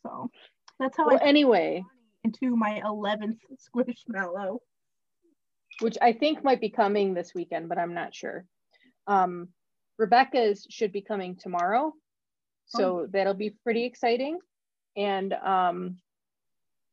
So 0.04 0.30
that's 0.80 0.96
how 0.98 1.08
Well, 1.08 1.20
I 1.22 1.26
anyway, 1.26 1.84
into 2.24 2.56
my 2.56 2.82
11th 2.86 3.40
squishmallow. 3.58 4.60
Which 5.82 5.98
I 6.02 6.14
think 6.14 6.44
might 6.44 6.62
be 6.62 6.70
coming 6.70 7.14
this 7.14 7.34
weekend, 7.34 7.70
but 7.70 7.78
I'm 7.78 7.94
not 7.94 8.16
sure. 8.16 8.46
Um, 9.08 9.50
Rebecca's 9.98 10.66
should 10.70 10.92
be 10.92 11.02
coming 11.02 11.36
tomorrow. 11.36 11.94
So 12.68 13.08
that'll 13.12 13.34
be 13.34 13.50
pretty 13.64 13.84
exciting. 13.84 14.40
And 14.96 15.34
um, 15.34 15.98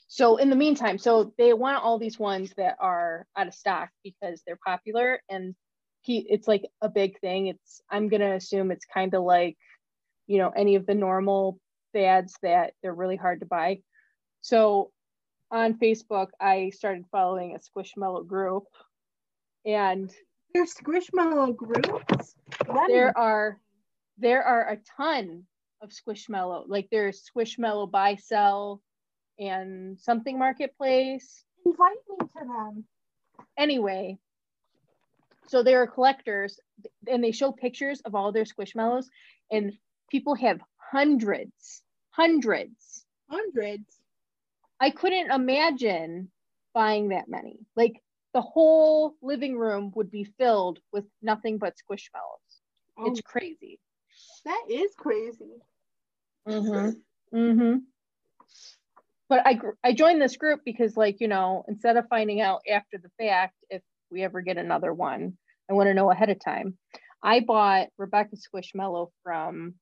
so 0.08 0.36
in 0.36 0.50
the 0.50 0.56
meantime, 0.56 0.98
so 0.98 1.32
they 1.38 1.52
want 1.52 1.82
all 1.82 1.98
these 1.98 2.18
ones 2.18 2.52
that 2.56 2.76
are 2.80 3.26
out 3.36 3.46
of 3.46 3.54
stock 3.54 3.90
because 4.02 4.42
they're 4.44 4.58
popular 4.64 5.20
and 5.28 5.54
he, 6.02 6.26
it's 6.28 6.48
like 6.48 6.64
a 6.80 6.88
big 6.88 7.20
thing. 7.20 7.46
It's, 7.46 7.80
I'm 7.88 8.08
going 8.08 8.22
to 8.22 8.34
assume 8.34 8.72
it's 8.72 8.86
kind 8.86 9.14
of 9.14 9.22
like, 9.22 9.56
you 10.26 10.38
know, 10.38 10.50
any 10.50 10.74
of 10.74 10.86
the 10.86 10.94
normal 10.94 11.60
fads 11.92 12.34
that 12.42 12.72
they're 12.82 12.94
really 12.94 13.16
hard 13.16 13.40
to 13.40 13.46
buy. 13.46 13.80
So 14.40 14.90
on 15.50 15.74
Facebook, 15.74 16.28
I 16.40 16.70
started 16.70 17.04
following 17.10 17.54
a 17.54 17.58
Squishmallow 17.58 18.26
group 18.26 18.64
and 19.64 20.10
There's 20.54 20.74
squishmallow 20.74 21.56
groups. 21.56 22.34
There 22.88 23.16
are 23.16 23.60
there 24.18 24.42
are 24.42 24.68
a 24.70 24.78
ton 24.96 25.44
of 25.80 25.90
squishmallow 25.90 26.64
like 26.66 26.88
there's 26.90 27.22
squishmallow 27.22 27.90
buy 27.90 28.16
sell 28.16 28.82
and 29.38 29.98
something 30.00 30.38
marketplace 30.38 31.44
invite 31.64 31.96
me 32.08 32.16
to 32.18 32.46
them. 32.46 32.84
anyway 33.56 34.18
so 35.46 35.62
there 35.62 35.80
are 35.80 35.86
collectors 35.86 36.58
and 37.06 37.22
they 37.22 37.30
show 37.30 37.52
pictures 37.52 38.00
of 38.00 38.16
all 38.16 38.32
their 38.32 38.44
squishmallows 38.44 39.06
and 39.52 39.72
people 40.10 40.34
have 40.34 40.60
hundreds 40.90 41.82
hundreds 42.10 43.04
Hundreds. 43.30 43.97
I 44.80 44.90
couldn't 44.90 45.30
imagine 45.30 46.30
buying 46.74 47.08
that 47.08 47.28
many 47.28 47.58
like 47.76 47.94
the 48.34 48.40
whole 48.40 49.14
living 49.22 49.56
room 49.56 49.90
would 49.94 50.10
be 50.10 50.24
filled 50.38 50.78
with 50.92 51.04
nothing 51.22 51.58
but 51.58 51.74
squishmallows 51.74 52.60
Oh, 53.00 53.10
it's 53.10 53.20
crazy 53.20 53.78
that 54.44 54.64
is 54.68 54.94
crazy. 54.96 55.60
Mm-hmm. 56.48 57.36
Mm-hmm. 57.36 57.78
But 59.28 59.46
I 59.46 59.60
I 59.84 59.92
joined 59.92 60.22
this 60.22 60.36
group 60.36 60.60
because 60.64 60.96
like 60.96 61.20
you 61.20 61.28
know 61.28 61.64
instead 61.68 61.96
of 61.96 62.08
finding 62.08 62.40
out 62.40 62.62
after 62.70 62.98
the 62.98 63.10
fact 63.18 63.54
if 63.70 63.82
we 64.10 64.22
ever 64.24 64.40
get 64.40 64.56
another 64.56 64.92
one, 64.92 65.36
I 65.68 65.74
want 65.74 65.88
to 65.88 65.94
know 65.94 66.10
ahead 66.10 66.30
of 66.30 66.42
time. 66.42 66.78
I 67.22 67.40
bought 67.40 67.88
Rebecca 67.98 68.36
Squishmallow 68.36 69.10
from 69.22 69.74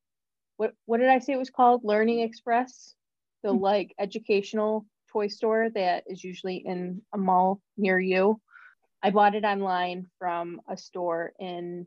what 0.57 0.73
what 0.87 0.99
did 0.99 1.09
I 1.09 1.21
say 1.21 1.35
it 1.35 1.39
was 1.39 1.51
called? 1.51 1.85
Learning 1.85 2.21
Express, 2.21 2.95
the 3.47 3.53
Mhm. 3.55 3.61
like 3.61 3.95
educational 3.99 4.87
toy 5.09 5.29
store 5.29 5.71
that 5.71 6.05
is 6.09 6.25
usually 6.25 6.57
in 6.57 7.05
a 7.13 7.19
mall 7.19 7.63
near 7.77 7.99
you. 7.99 8.41
I 9.03 9.11
bought 9.11 9.37
it 9.37 9.45
online 9.45 10.11
from 10.19 10.61
a 10.67 10.77
store 10.77 11.33
in 11.39 11.87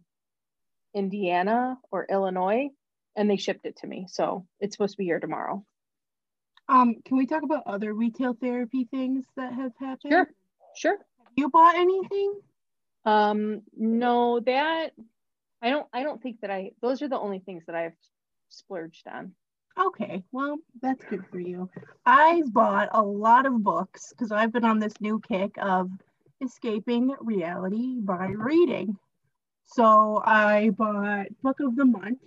Indiana 0.94 1.78
or 1.92 2.06
Illinois 2.06 2.70
and 3.16 3.30
they 3.30 3.36
shipped 3.36 3.66
it 3.66 3.76
to 3.78 3.88
me. 3.88 4.08
So 4.08 4.48
it's 4.62 4.76
supposed 4.76 4.94
to 4.94 4.98
be 4.98 5.04
here 5.06 5.20
tomorrow. 5.20 5.66
Um, 6.70 7.02
can 7.04 7.18
we 7.18 7.26
talk 7.26 7.44
about 7.44 7.68
other 7.68 7.94
retail 7.94 8.34
therapy 8.34 8.86
things 8.86 9.26
that 9.36 9.52
have 9.54 9.76
happened? 9.78 10.14
Sure. 10.14 10.34
Sure. 10.76 10.98
You 11.36 11.50
bought 11.50 11.76
anything? 11.76 12.42
Um, 13.04 13.64
no, 13.76 14.40
that 14.40 14.94
I 15.62 15.72
don't 15.72 15.88
I 15.92 16.04
don't 16.04 16.22
think 16.22 16.40
that 16.42 16.52
I 16.52 16.72
those 16.82 17.02
are 17.02 17.10
the 17.10 17.20
only 17.20 17.40
things 17.40 17.66
that 17.66 17.76
I've 17.76 17.98
splurged 18.50 19.08
on. 19.08 19.36
Okay, 19.80 20.24
well, 20.34 20.58
that's 20.82 21.06
good 21.06 21.26
for 21.32 21.40
you. 21.40 21.70
I've 22.06 22.52
bought 22.52 22.90
a 22.92 23.02
lot 23.02 23.46
of 23.46 23.64
books 23.64 24.12
because 24.12 24.32
I've 24.32 24.52
been 24.52 24.66
on 24.66 24.80
this 24.80 25.00
new 25.00 25.22
kick 25.22 25.56
of 25.58 25.90
escaping 26.44 27.16
reality 27.22 28.00
by 28.02 28.28
reading. 28.28 28.98
So 29.66 30.22
I 30.26 30.72
bought 30.72 31.28
Book 31.42 31.62
of 31.62 31.78
the 31.78 31.86
Month, 31.86 32.20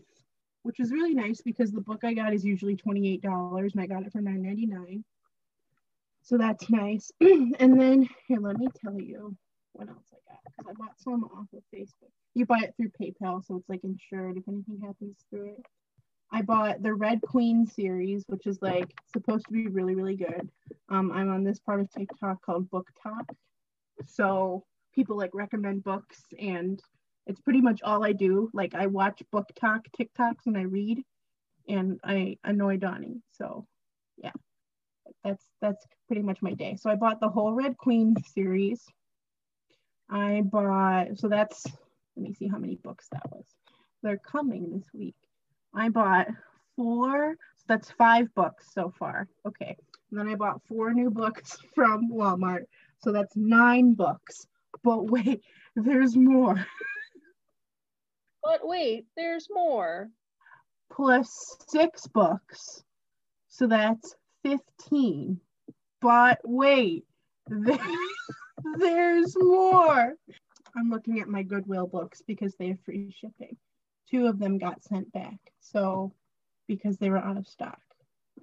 which 0.62 0.80
is 0.80 0.92
really 0.92 1.12
nice 1.12 1.42
because 1.42 1.72
the 1.72 1.80
book 1.80 2.04
I 2.04 2.14
got 2.14 2.32
is 2.32 2.44
usually 2.44 2.76
$28 2.76 3.72
and 3.72 3.82
I 3.82 3.86
got 3.86 4.06
it 4.06 4.12
for 4.12 4.22
$9.99. 4.22 5.02
So 6.22 6.38
that's 6.38 6.70
nice. 6.70 7.10
and 7.20 7.78
then 7.80 8.08
here, 8.28 8.40
let 8.40 8.56
me 8.56 8.68
tell 8.82 8.98
you 8.98 9.36
what 9.72 9.88
else 9.88 10.06
I 10.12 10.32
got 10.32 10.40
because 10.44 10.70
I 10.70 10.72
bought 10.74 10.98
some 10.98 11.24
off 11.24 11.48
of 11.52 11.62
Facebook. 11.74 12.12
You 12.34 12.46
buy 12.46 12.60
it 12.62 12.74
through 12.76 12.92
PayPal, 12.98 13.44
so 13.44 13.56
it's 13.56 13.68
like 13.68 13.84
insured 13.84 14.38
if 14.38 14.48
anything 14.48 14.80
happens 14.80 15.16
through 15.28 15.56
it. 15.58 15.66
I 16.32 16.40
bought 16.40 16.82
the 16.82 16.94
Red 16.94 17.20
Queen 17.20 17.66
series, 17.66 18.24
which 18.26 18.46
is 18.46 18.60
like 18.62 18.94
supposed 19.12 19.44
to 19.46 19.52
be 19.52 19.66
really, 19.68 19.94
really 19.94 20.16
good. 20.16 20.48
Um, 20.88 21.12
I'm 21.12 21.30
on 21.30 21.44
this 21.44 21.60
part 21.60 21.80
of 21.80 21.92
TikTok 21.92 22.40
called 22.40 22.70
Book 22.70 22.88
Talk. 23.02 23.30
So 24.06 24.64
people 24.94 25.16
like 25.16 25.34
recommend 25.34 25.84
books, 25.84 26.22
and 26.38 26.80
it's 27.26 27.40
pretty 27.40 27.60
much 27.60 27.82
all 27.82 28.02
I 28.02 28.12
do. 28.12 28.50
Like 28.54 28.74
I 28.74 28.86
watch 28.86 29.22
BookTok 29.32 29.82
TikToks 29.98 30.46
and 30.46 30.56
I 30.56 30.62
read, 30.62 31.02
and 31.68 32.00
I 32.02 32.38
annoy 32.44 32.78
Dawny. 32.78 33.20
So 33.32 33.66
yeah, 34.16 34.32
that's 35.22 35.44
that's 35.60 35.86
pretty 36.06 36.22
much 36.22 36.40
my 36.40 36.54
day. 36.54 36.76
So 36.80 36.88
I 36.88 36.94
bought 36.94 37.20
the 37.20 37.28
whole 37.28 37.52
Red 37.52 37.76
Queen 37.76 38.16
series. 38.34 38.82
I 40.08 40.40
bought 40.42 41.18
so 41.18 41.28
that's 41.28 41.66
let 42.16 42.22
me 42.22 42.32
see 42.32 42.48
how 42.48 42.58
many 42.58 42.76
books 42.76 43.08
that 43.12 43.30
was. 43.30 43.44
They're 44.02 44.18
coming 44.18 44.70
this 44.72 44.88
week. 44.94 45.14
I 45.74 45.88
bought 45.88 46.28
four, 46.76 47.36
so 47.56 47.64
that's 47.68 47.90
five 47.92 48.34
books 48.34 48.66
so 48.72 48.92
far. 48.98 49.28
Okay. 49.46 49.76
And 50.10 50.20
then 50.20 50.28
I 50.28 50.34
bought 50.34 50.60
four 50.68 50.92
new 50.92 51.10
books 51.10 51.56
from 51.74 52.10
Walmart. 52.10 52.64
So 52.98 53.12
that's 53.12 53.36
nine 53.36 53.94
books. 53.94 54.46
But 54.82 55.10
wait, 55.10 55.42
there's 55.76 56.16
more. 56.16 56.64
But 58.44 58.66
wait, 58.66 59.06
there's 59.16 59.46
more. 59.48 60.10
Plus 60.92 61.56
six 61.68 62.08
books. 62.08 62.82
So 63.48 63.68
that's 63.68 64.16
15. 64.42 65.40
But 66.00 66.40
wait, 66.44 67.04
there, 67.46 67.78
there's 68.78 69.36
more. 69.38 70.14
I'm 70.76 70.90
looking 70.90 71.20
at 71.20 71.28
my 71.28 71.44
Goodwill 71.44 71.86
books 71.86 72.22
because 72.26 72.54
they 72.56 72.68
have 72.68 72.80
free 72.84 73.14
shipping. 73.16 73.56
Two 74.12 74.26
of 74.26 74.38
them 74.38 74.58
got 74.58 74.82
sent 74.82 75.12
back. 75.12 75.38
So 75.60 76.12
because 76.68 76.96
they 76.98 77.10
were 77.10 77.18
out 77.18 77.36
of 77.36 77.46
stock. 77.46 77.80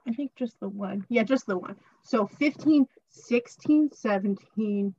I 0.07 0.13
think 0.13 0.31
just 0.35 0.59
the 0.59 0.69
one. 0.69 1.05
Yeah, 1.09 1.23
just 1.23 1.45
the 1.45 1.57
one. 1.57 1.75
So 2.03 2.27
15, 2.27 2.87
16, 3.09 3.91
17. 3.93 4.95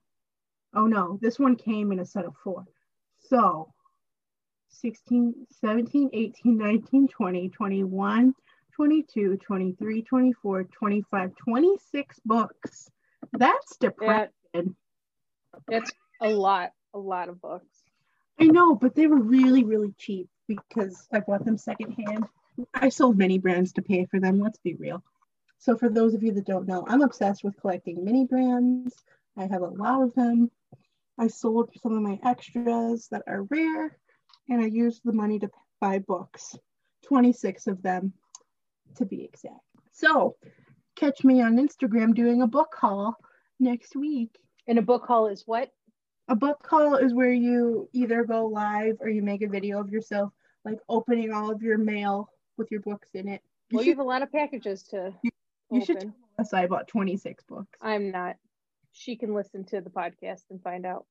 Oh 0.75 0.87
no, 0.87 1.19
this 1.21 1.39
one 1.39 1.57
came 1.57 1.93
in 1.93 2.01
a 2.01 2.07
set 2.07 2.25
of 2.25 2.35
four. 2.43 2.65
So 3.19 3.73
16, 4.69 5.47
17, 5.61 6.11
18, 6.13 6.57
19, 6.57 7.09
20, 7.09 7.49
21, 7.49 8.35
22, 8.75 9.37
23, 9.37 10.03
24, 10.03 10.65
25, 10.65 11.31
26 11.37 12.21
books. 12.25 12.91
That's 13.33 13.77
depressing. 13.77 14.31
That, 14.55 14.73
that's 15.69 15.93
a 16.21 16.31
lot, 16.31 16.73
a 16.95 16.99
lot 16.99 17.29
of 17.29 17.41
books. 17.41 17.67
I 18.39 18.45
know, 18.45 18.75
but 18.75 18.95
they 18.95 19.07
were 19.07 19.21
really, 19.21 19.65
really 19.65 19.93
cheap 19.99 20.29
because 20.51 21.07
I 21.13 21.21
bought 21.21 21.45
them 21.45 21.57
secondhand. 21.57 22.27
I 22.75 22.89
sold 22.89 23.17
mini 23.17 23.39
brands 23.39 23.73
to 23.75 23.83
pay 23.83 24.07
for 24.07 24.19
them, 24.19 24.41
let's 24.41 24.59
be 24.59 24.75
real. 24.75 25.03
So, 25.59 25.77
for 25.77 25.89
those 25.89 26.15
of 26.15 26.23
you 26.23 26.33
that 26.33 26.47
don't 26.47 26.67
know, 26.67 26.85
I'm 26.89 27.03
obsessed 27.03 27.45
with 27.45 27.61
collecting 27.61 28.05
mini 28.05 28.25
brands. 28.25 28.95
I 29.37 29.47
have 29.47 29.63
a 29.63 29.69
lot 29.69 30.03
of 30.03 30.15
them. 30.15 30.51
I 31.19 31.29
sold 31.29 31.71
some 31.83 31.97
of 31.97 32.03
my 32.03 32.19
extras 32.25 33.09
that 33.11 33.23
are 33.27 33.43
rare, 33.45 33.97
and 34.49 34.61
I 34.61 34.67
used 34.67 35.03
the 35.05 35.13
money 35.13 35.39
to 35.39 35.51
buy 35.81 35.99
books, 35.99 36.57
26 37.05 37.67
of 37.67 37.83
them 37.83 38.13
to 38.97 39.05
be 39.05 39.23
exact. 39.23 39.61
So, 39.93 40.37
catch 40.97 41.23
me 41.25 41.43
on 41.43 41.57
Instagram 41.57 42.15
doing 42.15 42.43
a 42.43 42.47
book 42.47 42.75
haul 42.77 43.17
next 43.61 43.95
week. 43.95 44.37
And 44.67 44.79
a 44.79 44.83
book 44.83 45.05
haul 45.07 45.29
is 45.29 45.45
what? 45.47 45.71
A 46.29 46.35
book 46.35 46.67
haul 46.69 46.97
is 46.97 47.13
where 47.13 47.33
you 47.33 47.89
either 47.93 48.25
go 48.25 48.47
live 48.47 48.97
or 49.01 49.09
you 49.09 49.23
make 49.23 49.43
a 49.43 49.49
video 49.49 49.81
of 49.81 49.91
yourself, 49.91 50.33
like 50.65 50.79
opening 50.89 51.33
all 51.33 51.51
of 51.51 51.63
your 51.63 51.79
mail 51.79 52.29
with 52.57 52.71
your 52.71 52.81
books 52.81 53.09
in 53.15 53.29
it. 53.29 53.43
You 53.71 53.77
well, 53.77 53.85
you 53.85 53.93
have 53.93 54.01
a 54.01 54.05
lot 54.05 54.23
of 54.23 54.33
packages 54.33 54.83
to. 54.85 55.13
You, 55.23 55.31
you 55.71 55.85
should 55.85 56.01
tell 56.01 56.15
us 56.39 56.53
I 56.53 56.67
bought 56.67 56.89
26 56.89 57.45
books. 57.45 57.79
I'm 57.81 58.11
not. 58.11 58.37
She 58.93 59.17
can 59.17 59.35
listen 59.35 59.65
to 59.67 59.81
the 59.81 59.91
podcast 59.91 60.43
and 60.51 60.63
find 60.63 60.85
out. 60.85 61.07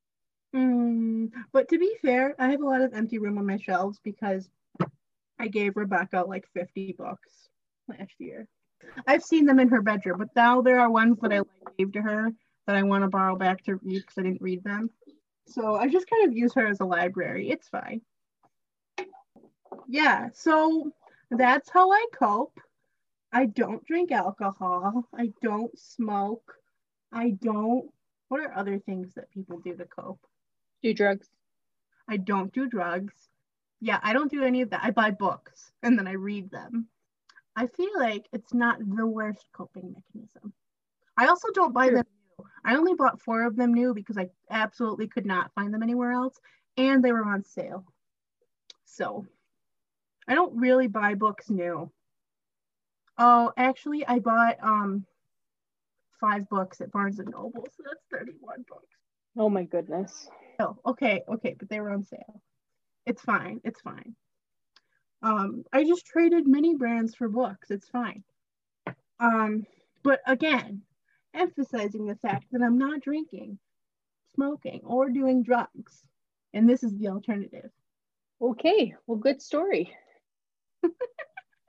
Mm, 0.55 1.31
but 1.53 1.69
to 1.69 1.77
be 1.77 1.95
fair, 2.01 2.35
I 2.39 2.49
have 2.49 2.61
a 2.61 2.65
lot 2.65 2.81
of 2.81 2.93
empty 2.93 3.19
room 3.19 3.37
on 3.37 3.45
my 3.45 3.57
shelves 3.57 3.99
because 4.03 4.49
I 5.39 5.47
gave 5.47 5.77
Rebecca 5.77 6.25
like 6.27 6.47
50 6.53 6.95
books 6.97 7.49
last 7.87 8.13
year. 8.19 8.47
I've 9.07 9.23
seen 9.23 9.45
them 9.45 9.59
in 9.59 9.69
her 9.69 9.81
bedroom, 9.81 10.17
but 10.19 10.29
now 10.35 10.61
there 10.61 10.79
are 10.79 10.89
ones 10.89 11.17
that 11.21 11.31
I 11.31 11.41
gave 11.77 11.93
to 11.93 12.01
her 12.01 12.31
that 12.67 12.75
I 12.75 12.83
want 12.83 13.03
to 13.03 13.09
borrow 13.09 13.35
back 13.35 13.63
to 13.63 13.75
read 13.75 14.01
because 14.01 14.17
I 14.17 14.23
didn't 14.23 14.41
read 14.41 14.63
them. 14.63 14.89
So 15.47 15.75
I 15.75 15.87
just 15.87 16.09
kind 16.09 16.27
of 16.27 16.37
use 16.37 16.53
her 16.53 16.67
as 16.67 16.79
a 16.79 16.85
library. 16.85 17.49
It's 17.49 17.67
fine. 17.67 18.01
Yeah, 19.87 20.29
so 20.33 20.91
that's 21.31 21.69
how 21.69 21.91
I 21.91 22.05
cope. 22.13 22.59
I 23.31 23.45
don't 23.45 23.85
drink 23.85 24.11
alcohol. 24.11 25.07
I 25.15 25.31
don't 25.41 25.77
smoke. 25.77 26.55
I 27.11 27.31
don't. 27.31 27.89
What 28.27 28.41
are 28.41 28.55
other 28.55 28.79
things 28.79 29.13
that 29.15 29.31
people 29.31 29.59
do 29.59 29.75
to 29.75 29.85
cope? 29.85 30.19
Do 30.81 30.93
drugs. 30.93 31.27
I 32.07 32.17
don't 32.17 32.53
do 32.53 32.67
drugs. 32.67 33.13
Yeah, 33.81 33.99
I 34.03 34.13
don't 34.13 34.31
do 34.31 34.43
any 34.43 34.61
of 34.61 34.71
that. 34.71 34.83
I 34.83 34.91
buy 34.91 35.11
books 35.11 35.71
and 35.83 35.97
then 35.97 36.07
I 36.07 36.13
read 36.13 36.51
them. 36.51 36.87
I 37.55 37.67
feel 37.67 37.91
like 37.97 38.25
it's 38.33 38.53
not 38.53 38.79
the 38.79 39.05
worst 39.05 39.45
coping 39.53 39.93
mechanism. 39.93 40.53
I 41.17 41.27
also 41.27 41.49
don't 41.53 41.73
buy 41.73 41.89
them 41.89 42.05
new. 42.37 42.45
I 42.63 42.75
only 42.75 42.93
bought 42.93 43.21
four 43.21 43.43
of 43.43 43.55
them 43.55 43.73
new 43.73 43.93
because 43.93 44.17
I 44.17 44.29
absolutely 44.49 45.07
could 45.07 45.25
not 45.25 45.53
find 45.53 45.73
them 45.73 45.83
anywhere 45.83 46.11
else 46.11 46.39
and 46.77 47.03
they 47.03 47.11
were 47.11 47.25
on 47.25 47.43
sale. 47.43 47.85
So 48.85 49.25
I 50.29 50.35
don't 50.35 50.55
really 50.57 50.87
buy 50.87 51.15
books 51.15 51.49
new. 51.49 51.91
Oh, 53.17 53.51
actually 53.57 54.05
I 54.07 54.19
bought 54.19 54.57
um 54.61 55.05
five 56.21 56.47
books 56.49 56.81
at 56.81 56.91
Barnes 56.91 57.19
and 57.19 57.29
Noble, 57.29 57.65
so 57.75 57.83
that's 57.83 58.21
31 58.21 58.65
books. 58.69 58.95
Oh 59.37 59.49
my 59.49 59.63
goodness. 59.63 60.29
Oh, 60.59 60.77
okay, 60.85 61.23
okay, 61.27 61.55
but 61.57 61.67
they 61.69 61.79
were 61.79 61.91
on 61.91 62.03
sale. 62.05 62.41
It's 63.05 63.21
fine. 63.21 63.59
It's 63.63 63.81
fine. 63.81 64.15
Um, 65.23 65.63
I 65.73 65.83
just 65.83 66.05
traded 66.05 66.45
mini 66.45 66.75
brands 66.75 67.15
for 67.15 67.27
books. 67.27 67.71
It's 67.71 67.89
fine. 67.89 68.23
Um, 69.19 69.65
but 70.03 70.21
again, 70.27 70.83
emphasizing 71.33 72.05
the 72.05 72.15
fact 72.17 72.45
that 72.51 72.61
I'm 72.61 72.77
not 72.77 73.01
drinking, 73.01 73.57
smoking, 74.35 74.81
or 74.83 75.09
doing 75.09 75.43
drugs. 75.43 76.03
And 76.53 76.69
this 76.69 76.83
is 76.83 76.95
the 76.97 77.07
alternative. 77.07 77.71
Okay, 78.41 78.93
well, 79.07 79.17
good 79.17 79.41
story. 79.41 79.91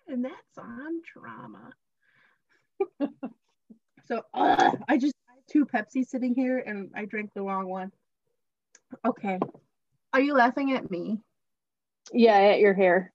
And 0.09 0.25
that's 0.25 0.59
on 0.59 1.03
trauma. 1.07 1.73
so 4.09 4.23
uh, 4.35 4.73
I 4.89 4.99
just 4.99 5.15
two 5.51 5.67
Pepsi 5.67 6.05
sitting 6.05 6.35
here 6.35 6.59
and 6.59 6.91
I 6.95 7.05
drank 7.05 7.33
the 7.35 7.43
wrong 7.43 7.69
one. 7.69 7.93
Okay. 9.07 9.39
Are 10.13 10.21
you 10.21 10.35
laughing 10.35 10.73
at 10.73 10.91
me? 10.91 11.21
Yeah, 12.13 12.37
at 12.37 12.61
your 12.61 12.75
hair. 12.75 13.13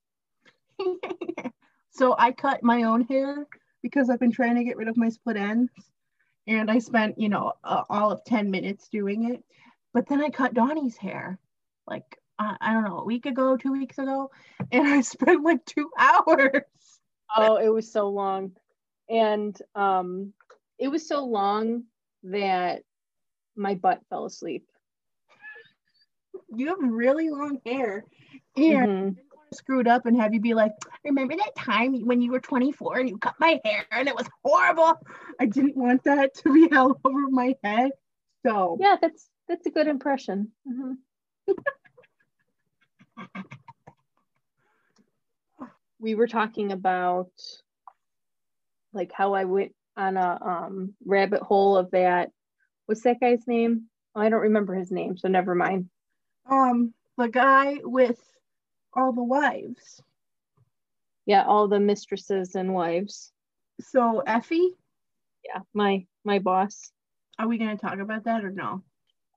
so 1.90 2.14
I 2.18 2.32
cut 2.32 2.62
my 2.62 2.84
own 2.84 3.02
hair 3.02 3.46
because 3.82 4.08
I've 4.08 4.20
been 4.20 4.32
trying 4.32 4.56
to 4.56 4.64
get 4.64 4.76
rid 4.76 4.88
of 4.88 4.96
my 4.96 5.10
split 5.10 5.36
ends 5.36 5.70
and 6.46 6.70
I 6.70 6.78
spent, 6.78 7.18
you 7.18 7.28
know, 7.28 7.52
uh, 7.64 7.82
all 7.90 8.10
of 8.10 8.24
10 8.24 8.50
minutes 8.50 8.88
doing 8.88 9.30
it. 9.32 9.42
But 9.92 10.08
then 10.08 10.22
I 10.22 10.30
cut 10.30 10.54
Dawny's 10.54 10.96
hair 10.96 11.38
like, 11.86 12.18
I 12.38 12.72
don't 12.72 12.84
know, 12.84 12.98
a 12.98 13.04
week 13.04 13.26
ago, 13.26 13.56
two 13.56 13.72
weeks 13.72 13.98
ago, 13.98 14.30
and 14.72 14.86
I 14.86 15.00
spent 15.00 15.44
like 15.44 15.64
two 15.64 15.90
hours. 15.98 16.62
Oh, 17.36 17.56
it 17.56 17.68
was 17.68 17.90
so 17.90 18.08
long. 18.08 18.52
And 19.08 19.56
um, 19.74 20.32
it 20.78 20.88
was 20.88 21.08
so 21.08 21.24
long 21.24 21.84
that 22.24 22.82
my 23.56 23.74
butt 23.74 24.00
fell 24.10 24.26
asleep. 24.26 24.66
You 26.54 26.68
have 26.68 26.78
really 26.80 27.30
long 27.30 27.58
hair. 27.64 28.04
And 28.56 28.88
mm-hmm 28.88 29.20
screwed 29.52 29.88
up 29.88 30.06
and 30.06 30.20
have 30.20 30.34
you 30.34 30.40
be 30.40 30.54
like, 30.54 30.72
remember 31.04 31.36
that 31.36 31.56
time 31.56 32.06
when 32.06 32.20
you 32.20 32.32
were 32.32 32.40
24 32.40 32.98
and 32.98 33.08
you 33.08 33.18
cut 33.18 33.34
my 33.38 33.60
hair 33.64 33.86
and 33.90 34.08
it 34.08 34.14
was 34.14 34.28
horrible? 34.44 34.94
I 35.40 35.46
didn't 35.46 35.76
want 35.76 36.04
that 36.04 36.34
to 36.36 36.52
be 36.52 36.70
all 36.76 36.98
over 37.04 37.30
my 37.30 37.54
head. 37.62 37.90
So 38.44 38.76
yeah, 38.80 38.96
that's 39.00 39.28
that's 39.48 39.66
a 39.66 39.70
good 39.70 39.88
impression. 39.88 40.52
Mm-hmm. 40.68 40.92
we 45.98 46.14
were 46.14 46.26
talking 46.26 46.72
about 46.72 47.30
like 48.92 49.12
how 49.12 49.34
I 49.34 49.44
went 49.44 49.72
on 49.96 50.16
a 50.16 50.38
um, 50.40 50.94
rabbit 51.04 51.42
hole 51.42 51.76
of 51.76 51.90
that. 51.92 52.30
What's 52.86 53.02
that 53.02 53.20
guy's 53.20 53.46
name? 53.46 53.84
Oh, 54.14 54.20
I 54.20 54.28
don't 54.28 54.42
remember 54.42 54.74
his 54.74 54.90
name, 54.90 55.16
so 55.16 55.28
never 55.28 55.54
mind. 55.54 55.88
Um, 56.48 56.94
the 57.18 57.28
guy 57.28 57.78
with 57.82 58.20
all 58.94 59.12
the 59.12 59.22
wives. 59.22 60.00
Yeah, 61.26 61.44
all 61.44 61.68
the 61.68 61.80
mistresses 61.80 62.54
and 62.54 62.72
wives. 62.72 63.32
So 63.80 64.20
Effie? 64.20 64.70
Yeah, 65.44 65.60
my 65.74 66.06
my 66.24 66.38
boss. 66.38 66.92
Are 67.38 67.48
we 67.48 67.58
gonna 67.58 67.76
talk 67.76 67.98
about 67.98 68.24
that 68.24 68.44
or 68.44 68.50
no? 68.50 68.82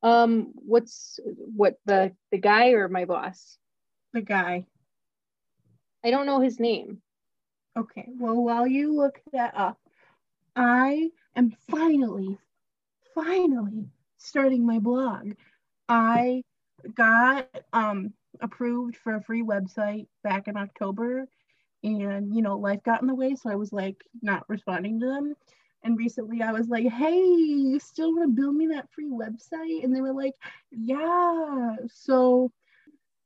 Um, 0.01 0.53
what's 0.55 1.19
what 1.25 1.75
the 1.85 2.13
the 2.31 2.37
guy 2.37 2.69
or 2.69 2.87
my 2.87 3.05
boss? 3.05 3.57
The 4.13 4.21
guy. 4.21 4.65
I 6.03 6.11
don't 6.11 6.25
know 6.25 6.39
his 6.39 6.59
name. 6.59 7.01
Okay, 7.77 8.07
well, 8.19 8.35
while 8.43 8.67
you 8.67 8.93
look 8.93 9.21
that 9.31 9.55
up, 9.55 9.77
I 10.55 11.11
am 11.35 11.51
finally, 11.69 12.37
finally 13.13 13.89
starting 14.17 14.65
my 14.65 14.79
blog. 14.79 15.33
I 15.87 16.43
got 16.95 17.47
um 17.73 18.13
approved 18.41 18.95
for 18.97 19.15
a 19.15 19.21
free 19.21 19.43
website 19.43 20.07
back 20.23 20.47
in 20.47 20.55
October 20.57 21.27
and 21.83 22.33
you 22.35 22.41
know 22.41 22.57
life 22.57 22.83
got 22.83 23.01
in 23.01 23.07
the 23.07 23.15
way 23.15 23.35
so 23.35 23.49
I 23.49 23.55
was 23.55 23.73
like 23.73 23.97
not 24.21 24.47
responding 24.49 24.99
to 24.99 25.05
them 25.05 25.35
and 25.83 25.97
recently 25.97 26.41
I 26.41 26.51
was 26.51 26.67
like 26.69 26.87
hey 26.87 27.19
you 27.19 27.79
still 27.79 28.13
want 28.13 28.29
to 28.29 28.41
build 28.41 28.55
me 28.55 28.67
that 28.67 28.91
free 28.91 29.09
website 29.09 29.83
and 29.83 29.95
they 29.95 30.01
were 30.01 30.13
like 30.13 30.33
yeah 30.71 31.75
so 31.87 32.51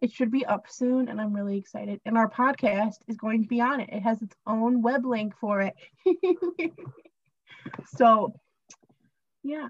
it 0.03 0.11
should 0.11 0.29
be 0.29 0.45
up 0.45 0.65
soon 0.69 1.07
and 1.07 1.19
I'm 1.19 1.33
really 1.33 1.57
excited 1.57 1.99
and 2.05 2.17
our 2.17 2.29
podcast 2.29 2.97
is 3.07 3.17
going 3.17 3.41
to 3.41 3.47
be 3.47 3.61
on 3.61 3.79
it 3.79 3.89
it 3.91 4.01
has 4.01 4.21
its 4.21 4.35
own 4.45 4.81
web 4.81 5.05
link 5.05 5.33
for 5.39 5.61
it 5.61 5.73
so 7.95 8.33
yeah 9.43 9.69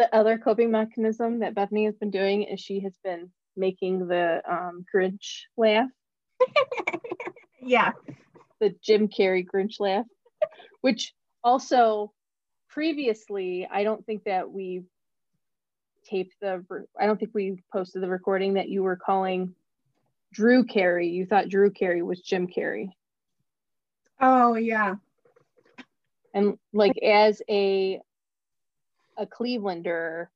the 0.00 0.14
other 0.14 0.38
coping 0.38 0.70
mechanism 0.70 1.40
that 1.40 1.54
Bethany 1.54 1.84
has 1.84 1.96
been 1.96 2.10
doing 2.10 2.44
is 2.44 2.58
she 2.58 2.80
has 2.80 2.94
been 3.04 3.30
making 3.54 4.08
the 4.08 4.40
um, 4.50 4.84
Grinch 4.94 5.42
laugh. 5.58 5.90
yeah. 7.62 7.92
The 8.60 8.74
Jim 8.82 9.08
Carrey 9.08 9.44
Grinch 9.46 9.78
laugh, 9.78 10.06
which 10.80 11.12
also 11.44 12.12
previously, 12.70 13.68
I 13.70 13.84
don't 13.84 14.04
think 14.06 14.24
that 14.24 14.50
we 14.50 14.84
taped 16.10 16.34
the, 16.40 16.64
I 16.98 17.06
don't 17.06 17.18
think 17.18 17.32
we 17.34 17.62
posted 17.72 18.02
the 18.02 18.08
recording 18.08 18.54
that 18.54 18.68
you 18.68 18.82
were 18.82 18.96
calling 18.96 19.54
Drew 20.32 20.64
Carey. 20.64 21.08
You 21.08 21.26
thought 21.26 21.48
Drew 21.48 21.70
Carey 21.70 22.02
was 22.02 22.20
Jim 22.20 22.48
Carrey. 22.48 22.90
Oh, 24.20 24.54
yeah. 24.54 24.96
And 26.34 26.58
like 26.72 26.98
as 26.98 27.42
a 27.48 28.00
a 29.16 29.26
Clevelander, 29.26 30.26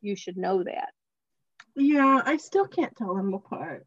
you 0.00 0.14
should 0.16 0.36
know 0.36 0.62
that. 0.62 0.90
Yeah, 1.74 2.22
I 2.24 2.36
still 2.36 2.66
can't 2.66 2.96
tell 2.96 3.14
them 3.14 3.34
apart. 3.34 3.86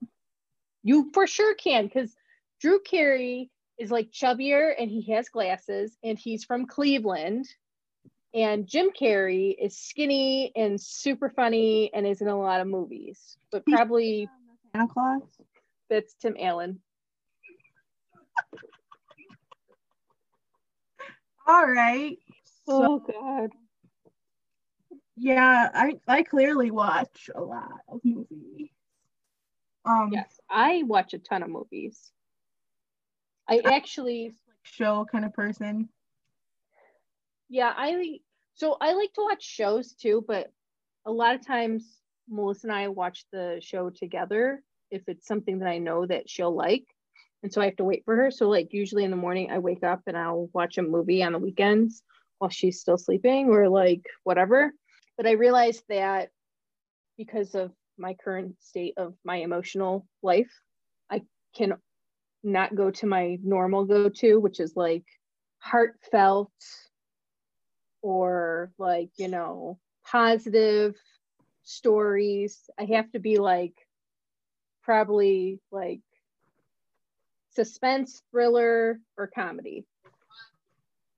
You 0.83 1.11
for 1.13 1.27
sure 1.27 1.53
can, 1.55 1.85
because 1.85 2.15
Drew 2.59 2.79
Carey 2.81 3.49
is 3.77 3.91
like 3.91 4.11
chubbier 4.11 4.73
and 4.77 4.89
he 4.89 5.11
has 5.13 5.29
glasses 5.29 5.97
and 6.03 6.17
he's 6.17 6.43
from 6.43 6.65
Cleveland. 6.65 7.45
And 8.33 8.65
Jim 8.65 8.91
Carrey 8.91 9.55
is 9.59 9.77
skinny 9.77 10.53
and 10.55 10.79
super 10.79 11.29
funny 11.29 11.93
and 11.93 12.07
is 12.07 12.21
in 12.21 12.29
a 12.29 12.39
lot 12.39 12.61
of 12.61 12.67
movies, 12.67 13.37
but 13.51 13.65
probably 13.65 14.29
Santa 14.73 14.87
Claus. 14.87 15.21
that's 15.89 16.13
Tim 16.13 16.35
Allen. 16.39 16.79
All 21.47 21.65
right. 21.67 22.17
So 22.65 22.83
Oh 22.83 22.99
God. 22.99 23.49
yeah, 25.17 25.69
I 25.73 25.93
I 26.07 26.23
clearly 26.23 26.71
watch 26.71 27.29
a 27.35 27.41
lot 27.41 27.81
of 27.89 27.99
movies. 28.05 28.69
Um, 29.83 30.09
Yes, 30.13 30.39
I 30.49 30.83
watch 30.85 31.13
a 31.13 31.19
ton 31.19 31.43
of 31.43 31.49
movies. 31.49 32.11
I 33.49 33.59
actually, 33.65 34.35
show 34.61 35.05
kind 35.11 35.25
of 35.25 35.33
person. 35.33 35.89
Yeah, 37.51 37.73
I 37.75 38.19
so 38.53 38.77
I 38.79 38.93
like 38.93 39.13
to 39.13 39.23
watch 39.23 39.43
shows 39.43 39.93
too, 39.93 40.23
but 40.25 40.47
a 41.05 41.11
lot 41.11 41.35
of 41.35 41.45
times 41.45 41.99
Melissa 42.29 42.67
and 42.67 42.75
I 42.75 42.87
watch 42.87 43.25
the 43.33 43.59
show 43.61 43.89
together 43.89 44.63
if 44.89 45.01
it's 45.07 45.27
something 45.27 45.59
that 45.59 45.67
I 45.67 45.77
know 45.77 46.05
that 46.05 46.29
she'll 46.29 46.55
like. 46.55 46.85
And 47.43 47.51
so 47.51 47.61
I 47.61 47.65
have 47.65 47.75
to 47.77 47.83
wait 47.83 48.03
for 48.05 48.15
her. 48.15 48.31
So 48.31 48.47
like 48.47 48.69
usually 48.71 49.03
in 49.03 49.11
the 49.11 49.17
morning 49.17 49.51
I 49.51 49.59
wake 49.59 49.83
up 49.83 50.01
and 50.07 50.17
I'll 50.17 50.49
watch 50.53 50.77
a 50.77 50.81
movie 50.81 51.23
on 51.23 51.33
the 51.33 51.39
weekends 51.39 52.01
while 52.37 52.49
she's 52.49 52.79
still 52.79 52.97
sleeping 52.97 53.49
or 53.49 53.67
like 53.67 54.05
whatever. 54.23 54.71
But 55.17 55.27
I 55.27 55.31
realized 55.31 55.83
that 55.89 56.29
because 57.17 57.53
of 57.53 57.71
my 57.97 58.15
current 58.23 58.55
state 58.61 58.93
of 58.95 59.13
my 59.25 59.37
emotional 59.37 60.07
life, 60.23 60.51
I 61.09 61.21
can 61.53 61.73
not 62.43 62.75
go 62.75 62.91
to 62.91 63.05
my 63.05 63.39
normal 63.43 63.83
go 63.83 64.07
to, 64.07 64.39
which 64.39 64.61
is 64.61 64.73
like 64.77 65.03
heartfelt 65.57 66.51
or 68.01 68.71
like, 68.77 69.09
you 69.17 69.27
know, 69.27 69.77
positive 70.05 70.95
stories. 71.63 72.69
I 72.79 72.85
have 72.85 73.11
to 73.11 73.19
be 73.19 73.37
like 73.37 73.75
probably 74.83 75.59
like 75.71 76.01
suspense, 77.51 78.21
thriller, 78.31 78.99
or 79.17 79.27
comedy. 79.27 79.85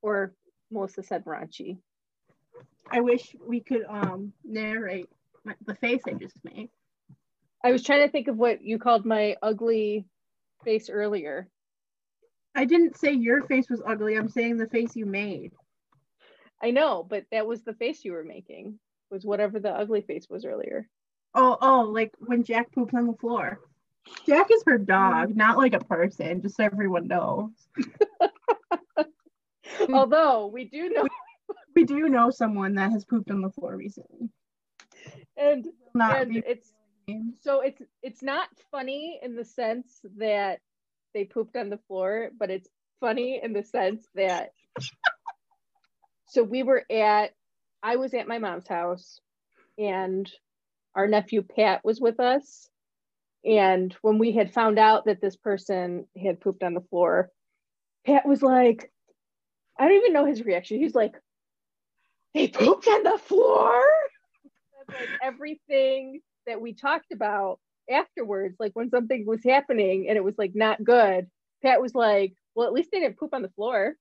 Or 0.01 0.33
Melissa 0.71 1.03
said 1.03 1.25
raunchy. 1.25 1.77
I 2.91 3.01
wish 3.01 3.35
we 3.45 3.61
could 3.61 3.85
um 3.87 4.33
narrate 4.43 5.09
my, 5.45 5.55
the 5.65 5.75
face 5.75 6.01
I 6.07 6.13
just 6.13 6.35
made. 6.43 6.69
I 7.63 7.71
was 7.71 7.83
trying 7.83 8.05
to 8.05 8.11
think 8.11 8.27
of 8.27 8.37
what 8.37 8.61
you 8.61 8.77
called 8.77 9.05
my 9.05 9.37
ugly 9.41 10.05
face 10.65 10.89
earlier. 10.89 11.47
I 12.55 12.65
didn't 12.65 12.97
say 12.97 13.13
your 13.13 13.41
face 13.43 13.69
was 13.69 13.81
ugly. 13.85 14.15
I'm 14.15 14.29
saying 14.29 14.57
the 14.57 14.67
face 14.67 14.95
you 14.95 15.05
made. 15.05 15.53
I 16.63 16.71
know, 16.71 17.05
but 17.07 17.25
that 17.31 17.45
was 17.45 17.63
the 17.63 17.73
face 17.73 18.05
you 18.05 18.13
were 18.13 18.23
making, 18.23 18.79
was 19.11 19.25
whatever 19.25 19.59
the 19.59 19.71
ugly 19.71 20.01
face 20.01 20.27
was 20.29 20.45
earlier. 20.45 20.87
Oh, 21.35 21.57
oh, 21.61 21.81
like 21.81 22.13
when 22.19 22.43
Jack 22.43 22.71
poops 22.71 22.93
on 22.93 23.07
the 23.07 23.13
floor. 23.13 23.59
Jack 24.25 24.47
is 24.51 24.63
her 24.65 24.77
dog, 24.77 25.29
mm. 25.29 25.35
not 25.35 25.57
like 25.57 25.73
a 25.73 25.79
person, 25.79 26.41
just 26.41 26.57
so 26.57 26.63
everyone 26.63 27.07
knows. 27.07 27.51
Although 29.93 30.47
we 30.47 30.65
do 30.65 30.89
know, 30.89 31.07
We 31.75 31.83
do 31.85 32.09
know 32.09 32.29
someone 32.29 32.75
that 32.75 32.91
has 32.91 33.05
pooped 33.05 33.31
on 33.31 33.41
the 33.41 33.49
floor 33.49 33.75
recently. 33.75 34.29
and, 35.37 35.67
Not 35.93 36.21
and 36.21 36.43
it's 36.47 36.73
so 37.41 37.59
it's 37.59 37.81
it's 38.01 38.23
not 38.23 38.47
funny 38.71 39.19
in 39.21 39.35
the 39.35 39.43
sense 39.43 39.99
that 40.17 40.59
they 41.13 41.25
pooped 41.25 41.57
on 41.57 41.69
the 41.69 41.79
floor, 41.87 42.29
but 42.37 42.49
it's 42.49 42.69
funny 42.99 43.41
in 43.43 43.53
the 43.53 43.63
sense 43.63 44.07
that 44.15 44.51
so 46.33 46.41
we 46.41 46.63
were 46.63 46.83
at 46.91 47.31
I 47.83 47.97
was 47.97 48.13
at 48.13 48.27
my 48.27 48.39
mom's 48.39 48.67
house 48.67 49.19
and 49.77 50.29
our 50.95 51.07
nephew 51.07 51.43
Pat 51.43 51.81
was 51.83 52.01
with 52.01 52.19
us. 52.19 52.69
And 53.45 53.93
when 54.01 54.17
we 54.19 54.31
had 54.31 54.53
found 54.53 54.79
out 54.79 55.05
that 55.05 55.21
this 55.21 55.35
person 55.35 56.07
had 56.21 56.39
pooped 56.39 56.63
on 56.63 56.73
the 56.73 56.81
floor, 56.89 57.29
Pat 58.05 58.25
was 58.25 58.41
like, 58.41 58.91
I 59.77 59.87
don't 59.87 59.97
even 59.97 60.13
know 60.13 60.25
his 60.25 60.43
reaction. 60.43 60.79
He's 60.79 60.95
like, 60.95 61.13
they 62.33 62.47
pooped 62.47 62.87
on 62.87 63.03
the 63.03 63.17
floor. 63.17 63.81
Like 64.87 65.09
everything 65.21 66.21
that 66.47 66.61
we 66.61 66.73
talked 66.73 67.11
about 67.11 67.59
afterwards, 67.89 68.55
like 68.59 68.71
when 68.75 68.89
something 68.89 69.25
was 69.25 69.43
happening 69.43 70.07
and 70.07 70.17
it 70.17 70.23
was 70.23 70.35
like 70.37 70.51
not 70.55 70.83
good, 70.83 71.27
Pat 71.61 71.81
was 71.81 71.93
like, 71.93 72.33
Well, 72.55 72.67
at 72.67 72.73
least 72.73 72.89
they 72.91 72.99
didn't 73.01 73.19
poop 73.19 73.33
on 73.33 73.41
the 73.41 73.49
floor. 73.49 73.95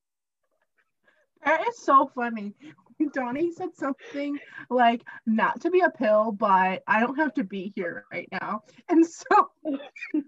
That 1.44 1.66
is 1.68 1.78
so 1.78 2.11
funny. 2.14 2.55
Dawny 3.14 3.50
said 3.52 3.74
something 3.74 4.38
like, 4.70 5.02
not 5.26 5.61
to 5.62 5.70
be 5.70 5.81
a 5.81 5.90
pill, 5.90 6.33
but 6.33 6.83
I 6.87 7.00
don't 7.00 7.16
have 7.16 7.35
to 7.35 7.44
be 7.44 7.72
here 7.74 8.05
right 8.12 8.28
now. 8.31 8.62
And 8.88 9.05
so 9.05 9.50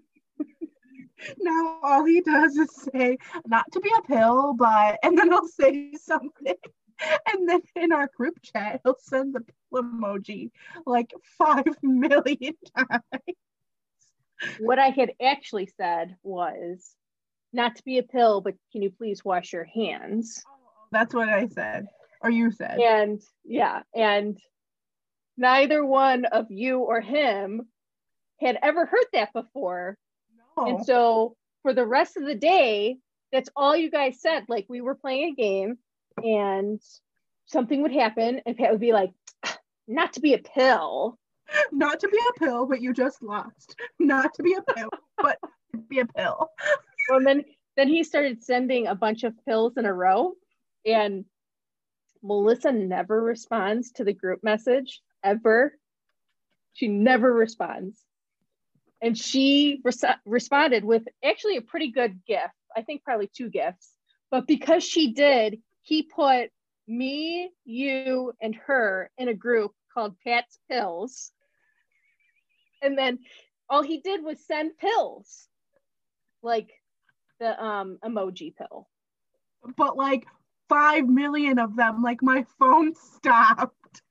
now 1.39 1.79
all 1.83 2.05
he 2.05 2.21
does 2.21 2.57
is 2.57 2.71
say, 2.93 3.19
not 3.47 3.71
to 3.73 3.81
be 3.81 3.93
a 3.97 4.03
pill, 4.03 4.55
but, 4.55 4.99
and 5.05 5.17
then 5.17 5.31
he'll 5.31 5.47
say 5.47 5.93
something. 6.03 6.55
And 7.33 7.49
then 7.49 7.61
in 7.77 7.93
our 7.93 8.09
group 8.17 8.39
chat, 8.43 8.81
he'll 8.85 8.97
send 8.99 9.35
the 9.35 9.41
pill 9.41 9.83
emoji 9.83 10.51
like 10.87 11.13
five 11.39 11.67
million 11.83 12.55
times. 12.77 13.03
What 14.59 14.79
I 14.79 14.89
had 14.89 15.13
actually 15.23 15.69
said 15.77 16.17
was 16.23 16.95
not 17.53 17.77
to 17.77 17.83
be 17.85 17.99
a 17.99 18.03
pill, 18.03 18.41
but 18.41 18.55
can 18.73 18.83
you 18.83 18.91
please 18.91 19.25
wash 19.25 19.53
your 19.53 19.65
hands? 19.65 20.45
That's 20.93 21.15
what 21.15 21.29
I 21.29 21.47
said, 21.49 21.87
or 22.23 22.31
you 22.31 22.51
said. 22.51 22.79
And 22.81 23.21
yeah, 23.45 23.83
and 23.95 24.39
neither 25.37 25.85
one 25.85 26.25
of 26.27 26.47
you 26.51 26.81
or 26.81 27.01
him 27.01 27.69
had 28.41 28.59
ever 28.63 28.87
heard 28.87 29.07
that 29.13 29.33
before. 29.33 29.97
No. 30.57 30.67
And 30.67 30.87
so 30.87 31.37
for 31.63 31.73
the 31.73 31.87
rest 31.87 32.17
of 32.17 32.25
the 32.25 32.35
day, 32.35 32.97
that's 33.33 33.49
all 33.57 33.77
you 33.77 33.91
guys 33.91 34.21
said. 34.21 34.45
Like 34.49 34.67
we 34.69 34.81
were 34.81 34.95
playing 34.95 35.33
a 35.33 35.41
game 35.41 35.79
and 36.23 36.81
something 37.47 37.83
would 37.83 37.93
happen, 37.93 38.41
and 38.47 38.57
Pat 38.57 38.71
would 38.71 38.81
be 38.81 38.93
like, 38.93 39.11
ah, 39.45 39.59
not 39.89 40.13
to 40.15 40.21
be 40.21 40.35
a 40.35 40.39
pill. 40.39 41.19
not 41.73 42.01
to 42.01 42.09
be 42.09 42.19
a 42.19 42.39
pill, 42.39 42.67
but 42.67 42.81
you 42.81 42.93
just 42.93 43.23
lost. 43.23 43.77
Not 43.99 44.33
to 44.35 44.43
be 44.43 44.55
a 44.55 44.63
pill, 44.75 44.91
but 45.19 45.39
be 45.89 46.01
a 46.01 46.07
pill. 46.07 46.49
And 47.11 47.27
then 47.27 47.45
then 47.77 47.89
he 47.89 48.05
started 48.05 48.43
sending 48.43 48.87
a 48.87 48.95
bunch 48.95 49.25
of 49.25 49.35
pills 49.47 49.77
in 49.77 49.85
a 49.85 49.93
row. 49.93 50.35
And 50.87 51.25
Melissa 52.23 52.73
never 52.73 53.21
responds 53.21 53.93
to 53.93 54.05
the 54.05 54.13
group 54.13 54.43
message 54.43 55.01
ever. 55.23 55.77
She 56.73 56.89
never 56.89 57.33
responds. 57.33 58.03
And 59.03 59.17
she 59.17 59.81
res- 59.85 60.05
responded 60.25 60.85
with 60.85 61.05
actually 61.23 61.57
a 61.57 61.63
pretty 61.63 61.91
good 61.91 62.25
gift. 62.27 62.55
I 62.75 62.83
think 62.83 63.05
probably 63.05 63.31
two 63.33 63.51
gifts. 63.51 63.91
But 64.31 64.47
because 64.47 64.83
she 64.83 65.13
did, 65.13 65.61
he 65.83 66.03
put 66.03 66.51
me, 66.89 67.51
you, 67.65 68.33
and 68.41 68.55
her 68.67 69.11
in 69.19 69.29
a 69.29 69.35
group 69.35 69.73
called 69.93 70.17
Pat's 70.25 70.59
Pills. 70.71 71.31
And 72.83 72.99
then 72.99 73.21
all 73.69 73.83
he 73.83 74.01
did 74.01 74.25
was 74.25 74.45
send 74.45 74.77
pills, 74.79 75.49
like 76.43 76.71
the 77.39 77.63
um, 77.63 77.99
emoji 78.05 78.55
pill. 78.57 78.89
But 79.77 79.97
like 79.97 80.27
five 80.69 81.07
million 81.07 81.59
of 81.59 81.77
them, 81.77 82.03
like 82.03 82.23
my 82.23 82.45
phone 82.59 82.95
stopped. 82.95 84.03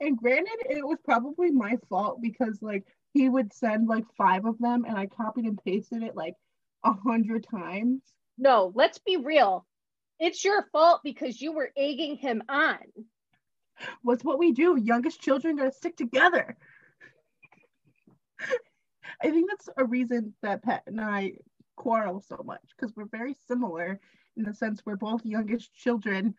and 0.00 0.16
granted, 0.16 0.58
it 0.68 0.86
was 0.86 0.98
probably 1.04 1.50
my 1.50 1.76
fault 1.88 2.20
because 2.22 2.58
like 2.62 2.84
he 3.12 3.28
would 3.28 3.52
send 3.52 3.88
like 3.88 4.04
five 4.16 4.44
of 4.44 4.58
them 4.58 4.84
and 4.86 4.96
I 4.96 5.06
copied 5.06 5.44
and 5.44 5.62
pasted 5.64 6.02
it 6.02 6.16
like 6.16 6.34
a 6.84 6.92
hundred 6.92 7.46
times. 7.50 8.00
No, 8.38 8.72
let's 8.74 8.98
be 8.98 9.16
real. 9.16 9.66
It's 10.18 10.44
your 10.44 10.66
fault 10.72 11.00
because 11.04 11.40
you 11.40 11.52
were 11.52 11.72
egging 11.76 12.16
him 12.16 12.42
on. 12.48 12.78
What's 14.02 14.24
what 14.24 14.38
we 14.38 14.52
do? 14.52 14.78
Youngest 14.80 15.20
children 15.20 15.56
gotta 15.56 15.72
stick 15.72 15.96
together. 15.96 16.56
I 19.20 19.30
think 19.30 19.50
that's 19.50 19.68
a 19.76 19.84
reason 19.84 20.34
that 20.42 20.62
Pat 20.62 20.82
and 20.86 21.00
I 21.00 21.32
quarrel 21.76 22.20
so 22.20 22.40
much 22.44 22.62
because 22.76 22.94
we're 22.96 23.06
very 23.06 23.34
similar 23.48 24.00
in 24.36 24.44
the 24.44 24.54
sense 24.54 24.82
we're 24.84 24.96
both 24.96 25.24
youngest 25.24 25.74
children 25.74 26.34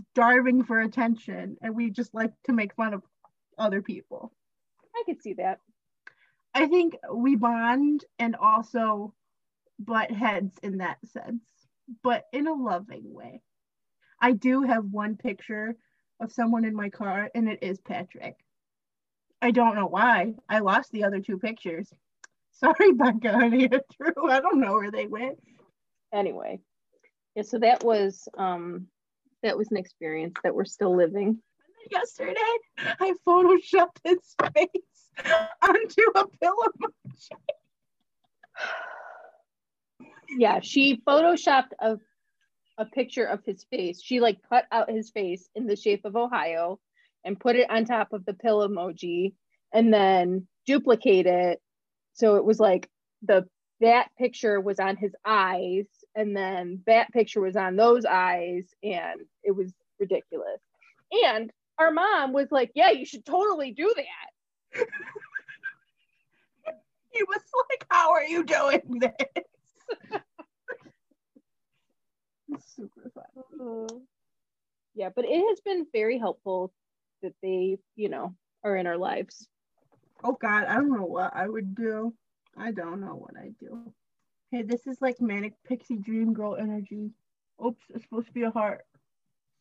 starving 0.00 0.64
for 0.64 0.80
attention 0.80 1.56
and 1.62 1.74
we 1.74 1.90
just 1.90 2.14
like 2.14 2.32
to 2.44 2.52
make 2.52 2.74
fun 2.74 2.94
of 2.94 3.02
other 3.58 3.82
people. 3.82 4.32
I 4.94 5.02
could 5.04 5.22
see 5.22 5.34
that. 5.34 5.60
I 6.54 6.66
think 6.66 6.96
we 7.12 7.36
bond 7.36 8.04
and 8.18 8.36
also 8.36 9.14
butt 9.78 10.10
heads 10.10 10.56
in 10.62 10.78
that 10.78 10.98
sense, 11.06 11.44
but 12.02 12.24
in 12.32 12.46
a 12.46 12.52
loving 12.52 13.12
way. 13.12 13.42
I 14.20 14.32
do 14.32 14.62
have 14.62 14.84
one 14.84 15.16
picture 15.16 15.76
of 16.20 16.32
someone 16.32 16.64
in 16.64 16.74
my 16.74 16.88
car, 16.88 17.30
and 17.34 17.48
it 17.48 17.60
is 17.62 17.80
Patrick. 17.80 18.36
I 19.40 19.52
don't 19.52 19.76
know 19.76 19.86
why. 19.86 20.34
I 20.48 20.58
lost 20.58 20.90
the 20.90 21.04
other 21.04 21.20
two 21.20 21.38
pictures. 21.38 21.92
Sorry, 22.64 22.92
Becca 22.92 23.28
and 23.28 23.54
Andrew. 23.54 24.28
I 24.28 24.40
don't 24.40 24.60
know 24.60 24.72
where 24.72 24.90
they 24.90 25.06
went. 25.06 25.38
Anyway, 26.12 26.60
yeah, 27.36 27.42
so 27.42 27.58
that 27.58 27.84
was 27.84 28.28
um 28.36 28.88
that 29.44 29.56
was 29.56 29.70
an 29.70 29.76
experience 29.76 30.34
that 30.42 30.54
we're 30.54 30.64
still 30.64 30.96
living. 30.96 31.40
Yesterday, 31.90 32.34
I 32.78 33.14
photoshopped 33.26 33.98
his 34.02 34.34
face 34.54 35.24
onto 35.62 36.02
a 36.16 36.26
pillow. 36.40 36.92
Yeah, 40.36 40.58
she 40.60 41.00
photoshopped 41.06 41.72
a 41.78 41.98
a 42.76 42.86
picture 42.86 43.24
of 43.24 43.44
his 43.44 43.64
face. 43.70 44.02
She 44.02 44.18
like 44.18 44.38
cut 44.48 44.64
out 44.72 44.90
his 44.90 45.10
face 45.10 45.48
in 45.54 45.66
the 45.66 45.76
shape 45.76 46.04
of 46.04 46.16
Ohio 46.16 46.80
and 47.24 47.38
put 47.38 47.54
it 47.54 47.70
on 47.70 47.84
top 47.84 48.12
of 48.12 48.24
the 48.24 48.34
pill 48.34 48.66
emoji 48.68 49.34
and 49.72 49.92
then 49.94 50.48
duplicate 50.66 51.26
it 51.26 51.60
so 52.18 52.36
it 52.36 52.44
was 52.44 52.58
like 52.58 52.90
the 53.22 53.46
that 53.80 54.08
picture 54.18 54.60
was 54.60 54.80
on 54.80 54.96
his 54.96 55.14
eyes 55.24 55.86
and 56.16 56.36
then 56.36 56.82
that 56.86 57.12
picture 57.12 57.40
was 57.40 57.54
on 57.54 57.76
those 57.76 58.04
eyes 58.04 58.64
and 58.82 59.20
it 59.44 59.52
was 59.52 59.72
ridiculous. 60.00 60.60
And 61.12 61.52
our 61.78 61.92
mom 61.92 62.32
was 62.32 62.48
like 62.50 62.72
yeah 62.74 62.90
you 62.90 63.06
should 63.06 63.24
totally 63.24 63.70
do 63.72 63.94
that. 63.96 64.84
He 67.10 67.22
was 67.24 67.40
like 67.70 67.86
how 67.90 68.12
are 68.12 68.22
you 68.22 68.44
doing 68.44 69.00
this? 69.00 70.20
Super 72.76 73.10
fun 73.14 73.24
uh, 73.60 73.94
yeah 74.94 75.08
but 75.16 75.24
it 75.24 75.48
has 75.48 75.60
been 75.60 75.86
very 75.92 76.18
helpful 76.18 76.72
that 77.22 77.32
they 77.42 77.78
you 77.96 78.08
know 78.08 78.34
are 78.62 78.76
in 78.76 78.86
our 78.86 78.98
lives 78.98 79.48
oh 80.24 80.36
god 80.40 80.64
i 80.64 80.74
don't 80.74 80.92
know 80.92 81.04
what 81.04 81.34
i 81.34 81.48
would 81.48 81.74
do 81.74 82.12
I 82.58 82.72
don't 82.72 83.00
know 83.00 83.14
what 83.14 83.36
I 83.36 83.50
do. 83.60 83.92
Hey, 84.50 84.62
this 84.62 84.86
is 84.86 85.00
like 85.00 85.20
manic 85.20 85.54
pixie 85.66 85.96
dream 85.96 86.32
girl 86.32 86.56
energy. 86.56 87.10
Oops, 87.64 87.82
it's 87.94 88.04
supposed 88.04 88.26
to 88.26 88.32
be 88.32 88.42
a 88.42 88.50
heart. 88.50 88.84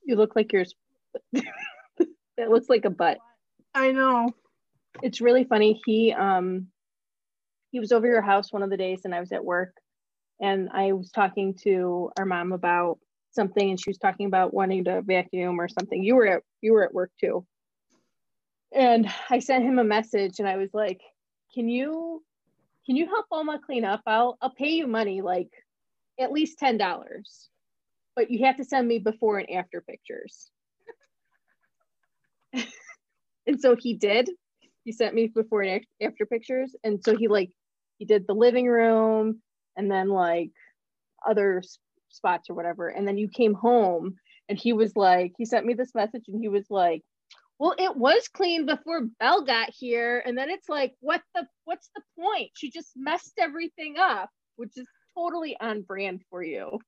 You 0.04 0.16
look 0.16 0.36
like 0.36 0.52
yours. 0.52 0.74
that 1.34 2.50
looks 2.50 2.70
like 2.70 2.86
a 2.86 2.90
butt. 2.90 3.20
I 3.76 3.92
know. 3.92 4.30
It's 5.04 5.22
really 5.22 5.44
funny. 5.44 5.80
He 5.86 6.14
um 6.14 6.68
he 7.72 7.80
was 7.80 7.92
over 7.92 8.08
your 8.08 8.22
house 8.22 8.52
one 8.52 8.64
of 8.64 8.70
the 8.70 8.78
days 8.78 9.02
and 9.06 9.14
I 9.14 9.20
was 9.20 9.32
at 9.32 9.44
work 9.44 9.76
and 10.42 10.70
I 10.74 10.94
was 10.94 11.12
talking 11.12 11.54
to 11.64 12.10
our 12.18 12.26
mom 12.26 12.52
about 12.52 12.98
something 13.32 13.70
and 13.70 13.80
she 13.80 13.90
was 13.90 13.98
talking 13.98 14.26
about 14.26 14.54
wanting 14.54 14.86
to 14.86 15.02
vacuum 15.02 15.60
or 15.60 15.68
something. 15.68 16.04
You 16.04 16.16
were 16.16 16.28
at 16.28 16.44
you 16.62 16.74
were 16.74 16.84
at 16.84 16.94
work 16.94 17.12
too. 17.20 17.46
And 18.74 19.08
I 19.30 19.40
sent 19.40 19.64
him 19.64 19.80
a 19.80 19.84
message 19.84 20.40
and 20.40 20.48
I 20.48 20.58
was 20.58 20.74
like, 20.74 21.02
"Can 21.54 21.70
you 21.70 22.24
can 22.86 22.96
you 22.96 23.08
help 23.08 23.26
Oma 23.32 23.60
clean 23.66 23.86
up? 23.86 24.02
I'll 24.06 24.38
I'll 24.42 24.54
pay 24.54 24.70
you 24.70 24.88
money, 24.88 25.22
like 25.22 25.50
at 26.20 26.32
least 26.32 26.58
ten 26.58 26.78
dollars, 26.78 27.50
but 28.16 28.32
you 28.32 28.46
have 28.46 28.58
to 28.58 28.66
send 28.66 28.88
me 28.88 29.00
before 29.00 29.40
and 29.40 29.50
after 29.52 29.82
pictures. 29.82 30.50
and 32.54 33.60
so 33.60 33.76
he 33.76 33.94
did. 33.94 34.30
He 34.84 34.92
sent 34.92 35.16
me 35.16 35.28
before 35.28 35.64
and 35.64 35.86
after 36.02 36.26
pictures, 36.26 36.76
and 36.84 37.04
so 37.04 37.16
he 37.16 37.28
like 37.28 37.52
he 37.98 38.06
did 38.06 38.28
the 38.28 38.34
living 38.34 38.68
room 38.68 39.42
and 39.76 39.92
then 39.92 40.10
like 40.10 40.52
other 41.26 41.62
spots 42.10 42.50
or 42.50 42.54
whatever. 42.54 42.88
And 42.90 43.08
then 43.08 43.18
you 43.18 43.28
came 43.28 43.54
home 43.54 44.16
and 44.50 44.58
he 44.58 44.74
was 44.74 44.96
like, 44.96 45.34
he 45.38 45.46
sent 45.46 45.66
me 45.66 45.74
this 45.74 45.96
message 45.96 46.26
and 46.28 46.40
he 46.40 46.48
was 46.48 46.66
like, 46.70 47.04
well 47.60 47.76
it 47.78 47.96
was 47.96 48.28
clean 48.28 48.66
before 48.66 49.06
belle 49.20 49.44
got 49.44 49.70
here 49.70 50.22
and 50.26 50.38
then 50.38 50.50
it's 50.50 50.70
like 50.70 50.94
what 51.00 51.22
the 51.34 51.48
what's 51.66 51.90
the 51.96 52.02
point? 52.20 52.52
She 52.56 52.70
just 52.70 52.92
messed 52.96 53.34
everything 53.40 53.96
up 53.98 54.30
which 54.56 54.78
is 54.78 54.88
totally 55.16 55.58
on 55.60 55.82
brand 55.82 56.22
for 56.30 56.44
you. 56.44 56.80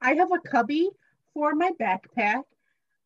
I 0.00 0.14
have 0.14 0.32
a 0.32 0.48
cubby 0.48 0.88
for 1.34 1.54
my 1.54 1.70
backpack. 1.80 2.42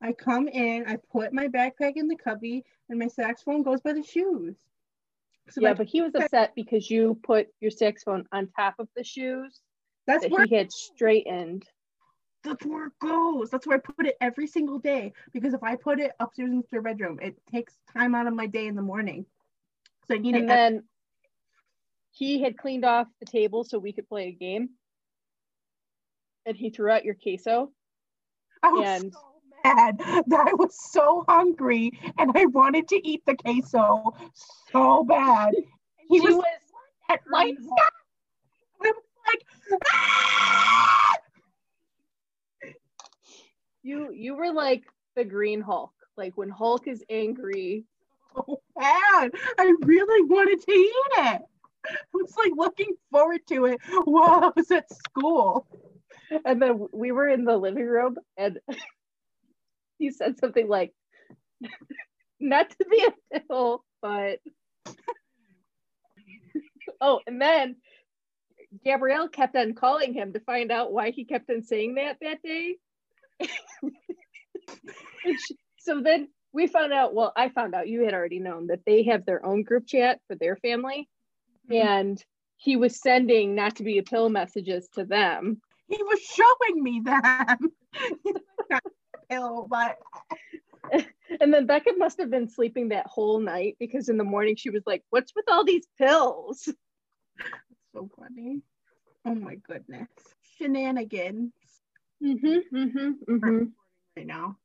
I 0.03 0.13
come 0.13 0.49
in 0.49 0.85
i 0.87 0.99
put 1.13 1.33
my 1.33 1.49
backpack 1.49 1.93
in 1.97 2.09
the 2.09 2.17
cubby 2.17 2.65
and 2.89 2.99
my 2.99 3.09
saxophone 3.09 3.63
goes 3.63 3.81
by 3.81 3.93
the 3.93 4.03
shoes. 4.03 4.57
So 5.51 5.61
yeah 5.61 5.75
but 5.75 5.87
he 5.87 6.03
was 6.03 6.15
upset 6.15 6.55
because 6.55 6.91
you 6.91 7.19
put 7.23 7.49
your 7.61 7.71
saxophone 7.71 8.27
on 8.33 8.49
top 8.49 8.75
of 8.79 8.89
the 8.97 9.05
shoes 9.05 9.61
that's 10.07 10.23
that 10.27 10.49
he 10.49 10.55
had 10.55 10.71
straightened 10.73 11.65
that's 12.45 12.65
where 12.67 12.87
it 12.87 12.93
goes. 13.01 13.51
That's 13.51 13.67
where 13.67 13.79
I 13.79 13.81
put 13.81 14.07
it 14.07 14.17
every 14.21 14.47
single 14.47 14.79
day. 14.79 15.13
Because 15.33 15.55
if 15.55 15.63
I 15.63 15.77
put 15.77 15.99
it 15.99 16.13
upstairs 16.21 16.51
in 16.51 16.63
the 16.71 16.81
bedroom, 16.81 17.19
it 17.23 17.35
takes 17.51 17.75
time 17.93 18.15
out 18.15 18.27
of 18.27 18.35
my 18.35 18.47
day 18.47 18.67
in 18.67 18.77
the 18.77 18.83
morning. 18.83 19.27
So 20.07 20.15
I 20.15 20.19
need 20.19 20.35
and 20.35 20.45
it. 20.45 20.49
then 20.49 20.85
he 22.13 22.43
had 22.43 22.59
cleaned 22.59 22.85
off 22.85 23.09
the 23.19 23.27
table 23.27 23.65
so 23.65 23.79
we 23.79 23.93
could 23.93 24.09
play 24.09 24.29
a 24.29 24.33
game. 24.33 24.71
And 26.47 26.57
he 26.57 26.71
threw 26.71 26.91
out 26.91 27.05
your 27.05 27.15
queso. 27.15 27.73
I 28.63 28.71
was 28.71 28.87
and 28.87 29.13
so 29.13 29.19
mad 29.65 29.99
that 30.27 30.47
I 30.47 30.55
was 30.55 30.77
so 30.93 31.25
hungry 31.27 31.91
and 32.19 32.31
I 32.35 32.47
wanted 32.47 32.89
to 32.89 33.09
eat 33.09 33.23
the 33.27 33.35
queso 33.35 34.15
so 34.71 35.05
bad. 35.05 35.55
He 36.07 36.21
was, 36.21 36.35
was 36.35 36.45
at 37.09 37.21
my 37.31 37.45
green 37.45 37.63
side. 37.63 37.71
I 38.85 38.93
was 38.93 38.95
like, 39.27 39.81
"Ah!" 39.91 40.74
You 43.85 44.11
you 44.13 44.35
were 44.35 44.53
like 44.53 44.83
the 45.15 45.25
green 45.25 45.61
Hulk. 45.61 45.93
Like 46.17 46.33
when 46.37 46.49
Hulk 46.49 46.89
is 46.89 47.05
angry, 47.11 47.85
oh, 48.37 48.43
so 48.47 48.61
bad. 48.77 49.31
I 49.59 49.75
really 49.83 50.29
wanted 50.29 50.61
to 50.61 50.73
eat 50.73 50.93
it. 51.19 51.43
I 51.87 51.97
was 52.13 52.35
like 52.37 52.53
looking 52.57 52.95
forward 53.13 53.41
to 53.49 53.67
it 53.67 53.81
while 54.05 54.45
I 54.45 54.51
was 54.57 54.71
at 54.71 54.93
school. 54.93 55.67
and 56.45 56.61
then 56.61 56.87
we 56.93 57.13
were 57.13 57.29
in 57.29 57.45
the 57.45 57.57
living 57.57 57.87
room 57.87 58.17
and 58.37 58.59
he 59.99 60.11
said 60.11 60.39
something 60.39 60.69
like 60.69 60.93
not 62.41 62.71
to 62.71 62.85
be 62.91 63.07
a 63.07 63.41
pill 63.41 63.85
but 64.03 64.39
oh 67.01 67.21
and 67.27 67.41
then 67.41 67.77
gabrielle 68.85 69.29
kept 69.29 69.57
on 69.57 69.75
calling 69.75 70.13
him 70.15 70.33
to 70.33 70.41
find 70.41 70.73
out 70.73 70.93
why 70.93 71.11
he 71.11 71.25
kept 71.25 71.51
on 71.51 71.63
saying 71.63 71.95
that 71.95 72.17
that 72.21 72.43
day 72.43 72.77
she- 75.25 75.59
so 75.79 76.01
then 76.01 76.29
we 76.53 76.67
found 76.67 76.93
out 76.93 77.15
well 77.15 77.33
i 77.37 77.49
found 77.49 77.75
out 77.75 77.89
you 77.89 78.05
had 78.05 78.15
already 78.15 78.39
known 78.39 78.67
that 78.69 78.85
they 78.87 79.03
have 79.03 79.25
their 79.27 79.45
own 79.45 79.63
group 79.63 79.87
chat 79.87 80.21
for 80.27 80.35
their 80.37 80.57
family 80.57 81.09
mm-hmm. 81.71 81.87
and 81.87 82.25
he 82.57 82.77
was 82.77 83.01
sending 83.01 83.55
not 83.55 83.77
to 83.77 83.83
be 83.83 83.99
a 83.99 84.03
pill 84.03 84.29
messages 84.29 84.89
to 84.95 85.05
them 85.05 85.61
He 85.89 86.03
was 86.03 86.21
showing 86.21 86.83
me 86.83 87.03
them. 87.05 87.73
He's 88.25 88.35
like, 88.35 88.71
"Not 88.71 88.83
a 88.87 89.19
pill, 89.29 89.67
but 89.69 89.99
And 91.41 91.53
then 91.53 91.67
Becca 91.67 91.93
must 91.97 92.19
have 92.19 92.31
been 92.31 92.49
sleeping 92.49 92.89
that 92.89 93.07
whole 93.07 93.41
night 93.41 93.77
because 93.79 94.09
in 94.09 94.17
the 94.17 94.25
morning 94.25 94.57
she 94.57 94.71
was 94.71 94.83
like, 94.87 95.03
What's 95.11 95.35
with 95.35 95.47
all 95.49 95.65
these 95.65 95.87
pills? 95.99 96.69
so 97.95 98.09
funny. 98.19 98.63
Oh 99.27 99.35
my 99.35 99.57
goodness. 99.57 100.09
Shenanigans 100.57 101.53
Mm-hmm, 102.23 102.77
mm-hmm, 102.77 103.35
mm-hmm. 103.35 103.65
right 104.17 104.27
now. 104.27 104.57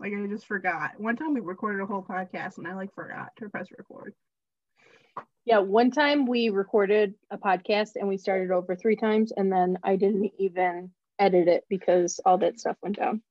Like 0.00 0.12
I 0.12 0.26
just 0.26 0.46
forgot. 0.46 0.92
One 0.98 1.16
time 1.16 1.34
we 1.34 1.40
recorded 1.40 1.82
a 1.82 1.86
whole 1.86 2.02
podcast 2.02 2.58
and 2.58 2.66
I 2.66 2.74
like 2.74 2.94
forgot 2.94 3.30
to 3.38 3.48
press 3.48 3.68
record. 3.76 4.14
Yeah, 5.44 5.58
one 5.58 5.90
time 5.90 6.26
we 6.26 6.50
recorded 6.50 7.14
a 7.30 7.38
podcast 7.38 7.92
and 7.96 8.06
we 8.06 8.18
started 8.18 8.50
over 8.50 8.76
three 8.76 8.96
times, 8.96 9.32
and 9.34 9.50
then 9.50 9.78
I 9.82 9.96
didn't 9.96 10.32
even 10.38 10.90
edit 11.18 11.48
it 11.48 11.64
because 11.70 12.20
all 12.24 12.38
that 12.38 12.60
stuff 12.60 12.76
went 12.82 12.96
down. 12.96 13.22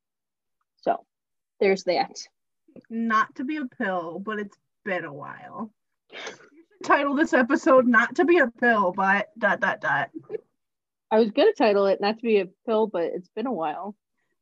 So 0.82 1.06
there's 1.60 1.84
that. 1.84 2.18
Not 2.90 3.36
to 3.36 3.44
be 3.44 3.58
a 3.58 3.66
pill, 3.66 4.20
but 4.20 4.40
it's 4.40 4.58
been 4.84 5.06
a 5.06 5.14
while. 5.14 5.72
Title 6.84 7.16
this 7.16 7.34
episode 7.34 7.88
not 7.88 8.16
to 8.16 8.26
be 8.26 8.40
a 8.40 8.48
pill, 8.48 8.94
but 8.96 9.28
dot 9.38 9.60
dot 9.60 9.80
dot. 9.82 10.10
I 11.12 11.20
was 11.20 11.32
gonna 11.32 11.54
title 11.54 11.86
it 11.88 12.02
not 12.02 12.18
to 12.18 12.24
be 12.24 12.40
a 12.40 12.48
pill, 12.66 12.88
but 12.88 13.04
it's 13.04 13.30
been 13.30 13.48
a 13.48 13.52
while. 13.54 13.96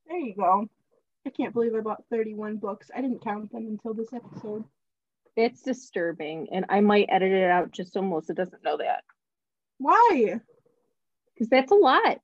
There 0.08 0.18
you 0.18 0.36
go. 0.36 0.68
I 1.26 1.30
can't 1.32 1.54
believe 1.54 1.74
I 1.76 1.80
bought 1.82 2.04
31 2.12 2.58
books. 2.58 2.90
I 2.96 3.02
didn't 3.02 3.24
count 3.24 3.52
them 3.52 3.68
until 3.68 3.94
this 3.94 4.14
episode. 4.14 4.64
It's 5.36 5.62
disturbing, 5.62 6.48
and 6.52 6.66
I 6.70 6.82
might 6.82 7.08
edit 7.10 7.32
it 7.32 7.50
out 7.50 7.72
just 7.72 7.94
so 7.94 8.02
Melissa 8.02 8.34
doesn't 8.34 8.64
know 8.64 8.78
that 8.78 9.04
Why? 9.80 10.40
because 11.34 11.50
that's 11.50 11.72
a 11.72 11.76
lot. 11.76 12.20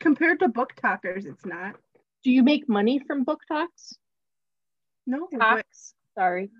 Compared 0.00 0.40
to 0.40 0.48
BookTokers, 0.48 1.24
it's 1.26 1.46
not. 1.46 1.76
Do 2.24 2.30
you 2.30 2.42
make 2.42 2.68
money 2.68 2.98
from 3.06 3.24
book 3.24 3.40
talks? 3.48 3.94
No, 5.06 5.26
Talks. 5.38 5.94
Sorry. 6.16 6.50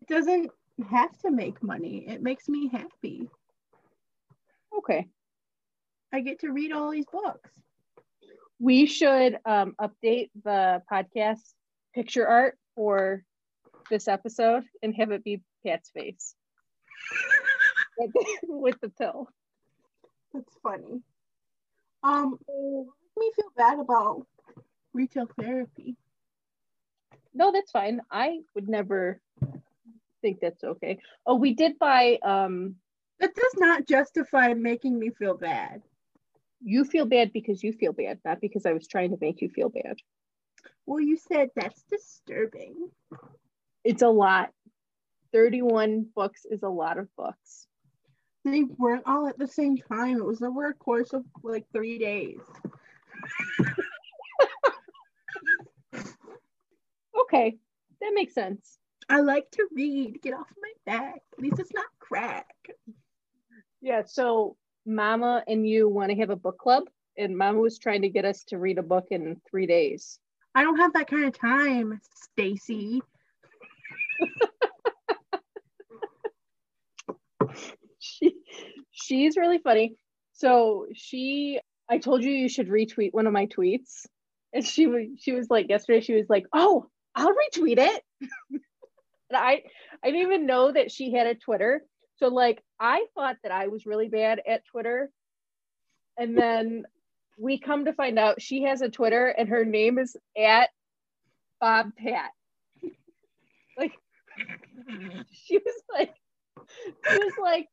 it 0.00 0.08
doesn't 0.08 0.50
have 0.90 1.18
to 1.18 1.30
make 1.30 1.62
money. 1.62 2.04
It 2.06 2.22
makes 2.22 2.48
me 2.48 2.68
happy. 2.68 3.28
Okay. 4.76 5.08
I 6.12 6.20
get 6.20 6.40
to 6.40 6.50
read 6.50 6.72
all 6.72 6.90
these 6.90 7.06
books. 7.10 7.50
We 8.58 8.86
should 8.86 9.38
um, 9.46 9.74
update 9.80 10.30
the 10.44 10.82
podcast 10.90 11.40
picture 11.94 12.26
art 12.26 12.58
for 12.74 13.24
this 13.90 14.08
episode 14.08 14.64
and 14.82 14.94
have 14.96 15.10
it 15.12 15.24
be 15.24 15.42
Pat's 15.64 15.90
face. 15.90 16.34
with 17.98 18.10
the, 18.14 18.26
with 18.42 18.80
the 18.80 18.88
pill. 18.90 19.28
That's 20.34 20.56
funny. 20.62 21.00
Um, 22.02 22.38
make 22.48 22.86
me 23.18 23.32
feel 23.36 23.50
bad 23.56 23.78
about 23.78 24.26
retail 24.92 25.28
therapy. 25.38 25.96
No, 27.34 27.52
that's 27.52 27.70
fine. 27.70 28.00
I 28.10 28.40
would 28.54 28.68
never 28.68 29.20
think 30.22 30.40
that's 30.40 30.62
okay. 30.64 30.98
Oh, 31.26 31.36
we 31.36 31.54
did 31.54 31.78
buy 31.78 32.18
um 32.22 32.76
That 33.20 33.34
does 33.34 33.54
not 33.56 33.86
justify 33.86 34.54
making 34.54 34.98
me 34.98 35.10
feel 35.10 35.36
bad. 35.36 35.82
You 36.60 36.84
feel 36.84 37.06
bad 37.06 37.32
because 37.32 37.62
you 37.62 37.72
feel 37.72 37.92
bad, 37.92 38.18
not 38.24 38.40
because 38.40 38.66
I 38.66 38.72
was 38.72 38.86
trying 38.86 39.10
to 39.10 39.18
make 39.20 39.40
you 39.40 39.48
feel 39.48 39.68
bad. 39.68 39.96
Well, 40.86 41.00
you 41.00 41.16
said 41.16 41.48
that's 41.54 41.82
disturbing. 41.90 42.90
It's 43.84 44.02
a 44.02 44.08
lot. 44.08 44.50
31 45.32 46.06
books 46.14 46.44
is 46.44 46.62
a 46.62 46.68
lot 46.68 46.98
of 46.98 47.08
books. 47.16 47.66
They 48.44 48.64
weren't 48.64 49.04
all 49.06 49.28
at 49.28 49.38
the 49.38 49.46
same 49.46 49.76
time. 49.76 50.16
It 50.16 50.24
was 50.24 50.42
over 50.42 50.66
a 50.66 50.74
course 50.74 51.12
of 51.12 51.24
like 51.42 51.66
three 51.72 51.98
days. 51.98 52.40
Okay, 57.22 57.58
that 58.00 58.12
makes 58.14 58.34
sense. 58.34 58.78
I 59.08 59.20
like 59.20 59.50
to 59.52 59.68
read. 59.72 60.20
Get 60.22 60.34
off 60.34 60.48
my 60.60 60.72
back. 60.84 61.20
At 61.32 61.38
least 61.38 61.60
it's 61.60 61.72
not 61.72 61.86
crack. 62.00 62.48
Yeah, 63.80 64.02
so 64.06 64.56
Mama 64.86 65.42
and 65.46 65.68
you 65.68 65.88
want 65.88 66.10
to 66.10 66.16
have 66.16 66.30
a 66.30 66.36
book 66.36 66.58
club, 66.58 66.84
and 67.16 67.36
Mama 67.36 67.58
was 67.60 67.78
trying 67.78 68.02
to 68.02 68.08
get 68.08 68.24
us 68.24 68.44
to 68.44 68.58
read 68.58 68.78
a 68.78 68.82
book 68.82 69.06
in 69.10 69.40
three 69.48 69.66
days. 69.66 70.18
I 70.54 70.62
don't 70.62 70.78
have 70.78 70.94
that 70.94 71.08
kind 71.08 71.24
of 71.24 71.38
time, 71.38 72.00
Stacy. 72.32 73.02
She 78.00 78.34
she's 78.90 79.36
really 79.36 79.58
funny. 79.58 79.94
So 80.32 80.86
she 80.94 81.60
I 81.88 81.98
told 81.98 82.24
you 82.24 82.30
you 82.32 82.48
should 82.48 82.68
retweet 82.68 83.12
one 83.12 83.26
of 83.26 83.32
my 83.32 83.46
tweets. 83.46 84.06
And 84.52 84.64
she 84.66 84.86
was 84.86 85.06
she 85.18 85.32
was 85.32 85.48
like 85.50 85.68
yesterday, 85.68 86.00
she 86.00 86.14
was 86.14 86.28
like, 86.28 86.46
Oh, 86.52 86.86
I'll 87.14 87.28
retweet 87.28 87.78
it. 87.78 88.02
and 88.50 88.60
I 89.34 89.62
I 90.02 90.10
didn't 90.10 90.22
even 90.22 90.46
know 90.46 90.72
that 90.72 90.90
she 90.90 91.12
had 91.12 91.26
a 91.26 91.34
Twitter. 91.34 91.82
So 92.20 92.28
like 92.28 92.62
I 92.78 93.06
thought 93.14 93.36
that 93.42 93.52
I 93.52 93.68
was 93.68 93.86
really 93.86 94.08
bad 94.08 94.40
at 94.46 94.64
Twitter. 94.66 95.10
And 96.18 96.36
then 96.36 96.84
we 97.38 97.58
come 97.58 97.86
to 97.86 97.94
find 97.94 98.18
out 98.18 98.42
she 98.42 98.62
has 98.64 98.82
a 98.82 98.90
Twitter 98.90 99.26
and 99.26 99.48
her 99.48 99.64
name 99.64 99.98
is 99.98 100.16
at 100.38 100.68
Bob 101.60 101.90
Pat. 101.96 102.30
Like 103.78 103.92
she 105.32 105.58
was 105.58 105.82
like 105.92 106.14
she 107.10 107.18
was 107.18 107.32
like 107.42 107.68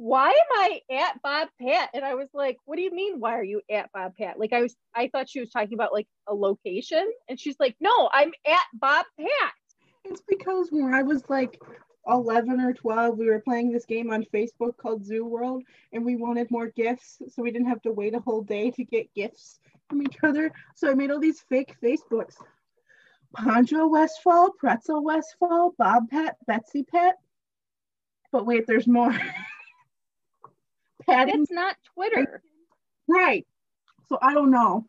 why 0.00 0.28
am 0.28 0.36
I 0.52 0.80
at 0.92 1.20
Bob 1.22 1.48
Pat? 1.60 1.90
And 1.92 2.04
I 2.04 2.14
was 2.14 2.28
like, 2.32 2.56
what 2.66 2.76
do 2.76 2.82
you 2.82 2.94
mean? 2.94 3.18
Why 3.18 3.36
are 3.36 3.42
you 3.42 3.60
at 3.68 3.90
Bob 3.90 4.12
Pat? 4.16 4.38
Like 4.38 4.52
I 4.52 4.62
was, 4.62 4.76
I 4.94 5.08
thought 5.08 5.28
she 5.28 5.40
was 5.40 5.50
talking 5.50 5.74
about 5.74 5.92
like 5.92 6.06
a 6.28 6.34
location. 6.34 7.04
And 7.28 7.38
she's 7.38 7.56
like, 7.58 7.74
no, 7.80 8.08
I'm 8.12 8.30
at 8.46 8.62
Bob 8.74 9.06
Pat. 9.18 9.52
It's 10.04 10.22
because 10.28 10.68
when 10.70 10.94
I 10.94 11.02
was 11.02 11.28
like 11.28 11.60
11 12.08 12.60
or 12.60 12.72
12, 12.72 13.18
we 13.18 13.26
were 13.26 13.40
playing 13.40 13.70
this 13.70 13.84
game 13.84 14.10
on 14.10 14.24
Facebook 14.32 14.76
called 14.76 15.04
Zoo 15.04 15.24
World, 15.24 15.62
and 15.92 16.04
we 16.04 16.16
wanted 16.16 16.50
more 16.50 16.68
gifts, 16.68 17.20
so 17.28 17.42
we 17.42 17.50
didn't 17.50 17.68
have 17.68 17.82
to 17.82 17.92
wait 17.92 18.14
a 18.14 18.20
whole 18.20 18.42
day 18.42 18.70
to 18.72 18.84
get 18.84 19.12
gifts 19.14 19.60
from 19.88 20.02
each 20.02 20.16
other. 20.22 20.50
So 20.74 20.90
I 20.90 20.94
made 20.94 21.10
all 21.10 21.20
these 21.20 21.40
fake 21.48 21.74
Facebooks. 21.82 22.34
Poncho 23.34 23.86
Westfall, 23.86 24.52
Pretzel 24.52 25.04
Westfall, 25.04 25.74
Bob 25.78 26.08
Pat, 26.10 26.36
Betsy 26.46 26.82
Pat. 26.82 27.16
But 28.32 28.46
wait, 28.46 28.66
there's 28.66 28.86
more. 28.86 29.12
Patty, 31.06 31.32
That's 31.32 31.50
not 31.50 31.76
Twitter. 31.94 32.42
right. 33.06 33.46
So 34.08 34.18
I 34.20 34.32
don't 34.34 34.50
know. 34.50 34.86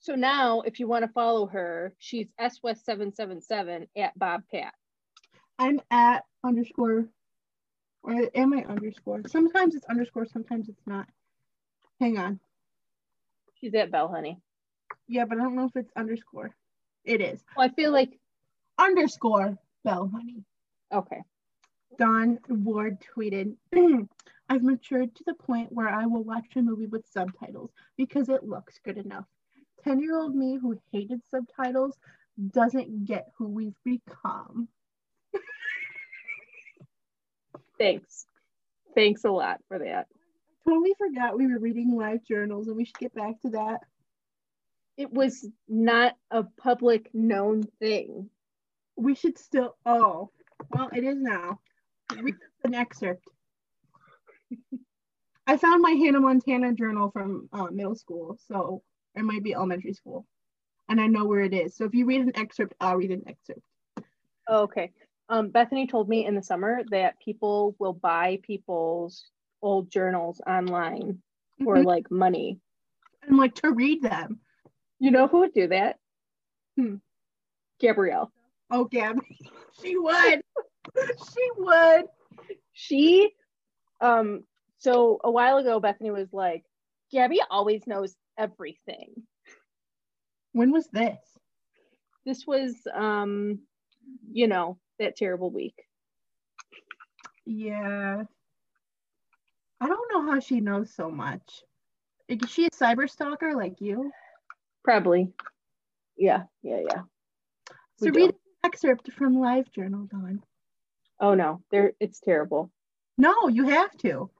So 0.00 0.14
now 0.14 0.60
if 0.62 0.78
you 0.78 0.86
want 0.86 1.04
to 1.04 1.10
follow 1.12 1.46
her, 1.46 1.94
she's 1.98 2.32
SWest777 2.40 3.88
at 3.96 4.18
Bob 4.18 4.42
Pat. 4.52 4.74
I'm 5.58 5.80
at 5.90 6.24
underscore, 6.44 7.08
or 8.02 8.30
am 8.34 8.52
I 8.52 8.64
underscore? 8.64 9.22
Sometimes 9.26 9.74
it's 9.74 9.86
underscore, 9.86 10.26
sometimes 10.26 10.68
it's 10.68 10.86
not. 10.86 11.06
Hang 12.00 12.18
on. 12.18 12.40
She's 13.60 13.74
at 13.74 13.90
Bell 13.90 14.08
Honey. 14.08 14.38
Yeah, 15.08 15.24
but 15.24 15.38
I 15.38 15.42
don't 15.42 15.56
know 15.56 15.66
if 15.66 15.76
it's 15.76 15.92
underscore. 15.96 16.54
It 17.04 17.20
is 17.20 17.42
Well, 17.56 17.66
I 17.66 17.72
feel 17.74 17.92
like, 17.92 18.18
underscore 18.78 19.56
Bell 19.84 20.10
Honey. 20.12 20.44
okay. 20.92 21.22
Dawn 21.98 22.38
Ward 22.48 22.98
tweeted, 23.16 23.56
I've 24.48 24.62
matured 24.62 25.14
to 25.16 25.24
the 25.26 25.34
point 25.34 25.72
where 25.72 25.88
I 25.88 26.04
will 26.06 26.22
watch 26.22 26.44
a 26.56 26.62
movie 26.62 26.86
with 26.86 27.06
subtitles 27.08 27.70
because 27.96 28.28
it 28.28 28.44
looks 28.44 28.78
good 28.84 28.98
enough. 28.98 29.24
10 29.84 30.00
year 30.00 30.16
old 30.18 30.34
me 30.34 30.58
who 30.60 30.78
hated 30.92 31.22
subtitles 31.30 31.96
doesn't 32.50 33.06
get 33.06 33.30
who 33.38 33.48
we've 33.48 33.74
become. 33.84 34.68
Thanks. 37.78 38.26
Thanks 38.94 39.24
a 39.24 39.30
lot 39.30 39.60
for 39.68 39.78
that. 39.78 40.06
Totally 40.66 40.94
forgot 40.98 41.36
we 41.36 41.46
were 41.46 41.58
reading 41.58 41.96
live 41.96 42.24
journals 42.24 42.68
and 42.68 42.76
we 42.76 42.84
should 42.84 42.98
get 42.98 43.14
back 43.14 43.40
to 43.42 43.50
that. 43.50 43.80
It 44.96 45.12
was 45.12 45.46
not 45.68 46.16
a 46.30 46.44
public 46.44 47.10
known 47.14 47.64
thing. 47.78 48.30
We 48.96 49.14
should 49.14 49.38
still, 49.38 49.76
oh, 49.84 50.30
well, 50.70 50.88
it 50.92 51.04
is 51.04 51.18
now. 51.18 51.60
Read 52.18 52.36
an 52.64 52.74
excerpt. 52.74 53.28
I 55.46 55.56
found 55.58 55.82
my 55.82 55.90
Hannah 55.90 56.20
Montana 56.20 56.72
journal 56.72 57.10
from 57.10 57.48
uh, 57.52 57.66
middle 57.70 57.94
school, 57.94 58.38
so 58.48 58.82
it 59.14 59.22
might 59.22 59.44
be 59.44 59.54
elementary 59.54 59.92
school. 59.92 60.26
And 60.88 61.00
I 61.00 61.06
know 61.06 61.26
where 61.26 61.42
it 61.42 61.52
is. 61.52 61.76
So 61.76 61.84
if 61.84 61.94
you 61.94 62.06
read 62.06 62.22
an 62.22 62.32
excerpt, 62.36 62.74
I'll 62.80 62.96
read 62.96 63.10
an 63.10 63.24
excerpt. 63.26 63.62
Okay. 64.48 64.92
Um, 65.28 65.48
Bethany 65.50 65.86
told 65.86 66.08
me 66.08 66.24
in 66.24 66.34
the 66.34 66.42
summer 66.42 66.82
that 66.90 67.18
people 67.20 67.74
will 67.78 67.92
buy 67.92 68.38
people's 68.42 69.30
old 69.62 69.90
journals 69.90 70.40
online 70.46 71.22
for 71.64 71.76
Mhm. 71.76 71.84
like 71.84 72.10
money. 72.10 72.60
And 73.22 73.36
like 73.36 73.54
to 73.56 73.72
read 73.72 74.02
them. 74.02 74.40
You 74.98 75.10
know 75.10 75.26
who 75.26 75.40
would 75.40 75.52
do 75.52 75.68
that? 75.68 75.98
Hmm. 76.76 76.96
Gabrielle. 77.80 78.32
Oh, 78.70 78.84
Gabby. 78.84 79.20
she 79.80 79.96
would. 79.96 80.42
she 81.34 81.50
would. 81.56 82.04
She, 82.72 83.34
um, 84.00 84.46
so 84.78 85.18
a 85.24 85.30
while 85.30 85.58
ago, 85.58 85.80
Bethany 85.80 86.10
was 86.10 86.32
like, 86.32 86.64
Gabby 87.10 87.40
always 87.50 87.86
knows 87.86 88.16
everything. 88.38 89.26
When 90.52 90.70
was 90.70 90.86
this? 90.88 91.18
This 92.24 92.46
was, 92.46 92.86
um, 92.92 93.60
you 94.32 94.46
know, 94.48 94.78
that 94.98 95.16
terrible 95.16 95.50
week. 95.50 95.86
Yeah. 97.44 98.24
I 99.80 99.86
don't 99.86 100.12
know 100.12 100.32
how 100.32 100.40
she 100.40 100.60
knows 100.60 100.92
so 100.94 101.10
much. 101.10 101.62
Is 102.28 102.50
she 102.50 102.66
a 102.66 102.70
cyber 102.70 103.08
stalker 103.08 103.54
like 103.54 103.80
you? 103.80 104.10
Probably. 104.82 105.32
Yeah, 106.16 106.44
yeah, 106.62 106.80
yeah. 106.88 107.02
So 107.98 108.10
read 108.10 108.30
an 108.30 108.36
excerpt 108.64 109.12
from 109.12 109.38
Live 109.38 109.70
Journal, 109.72 110.08
Dawn. 110.10 110.42
Oh 111.20 111.34
no, 111.34 111.62
there 111.70 111.92
it's 112.00 112.20
terrible. 112.20 112.70
No, 113.16 113.48
you 113.48 113.68
have 113.68 113.96
to. 113.98 114.30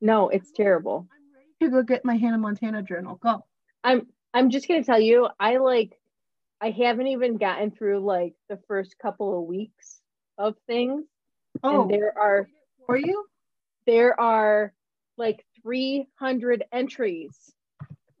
No, 0.00 0.28
it's 0.28 0.50
terrible. 0.50 1.06
I'm 1.10 1.34
ready 1.34 1.54
to 1.60 1.70
go 1.70 1.82
get 1.82 2.04
my 2.04 2.16
Hannah 2.16 2.38
Montana 2.38 2.82
journal. 2.82 3.16
Go. 3.16 3.44
I'm 3.84 4.06
I'm 4.34 4.50
just 4.50 4.68
gonna 4.68 4.84
tell 4.84 5.00
you, 5.00 5.28
I 5.38 5.58
like 5.58 5.98
I 6.60 6.70
haven't 6.70 7.06
even 7.08 7.36
gotten 7.36 7.70
through 7.70 8.00
like 8.00 8.34
the 8.48 8.58
first 8.68 8.98
couple 8.98 9.38
of 9.38 9.46
weeks 9.46 10.00
of 10.38 10.56
things. 10.66 11.04
Oh, 11.62 11.82
And 11.82 11.90
there 11.90 12.16
are 12.18 12.48
for 12.86 12.96
you? 12.96 13.26
there 13.86 14.18
are 14.20 14.72
like 15.16 15.44
300 15.62 16.64
entries. 16.72 17.54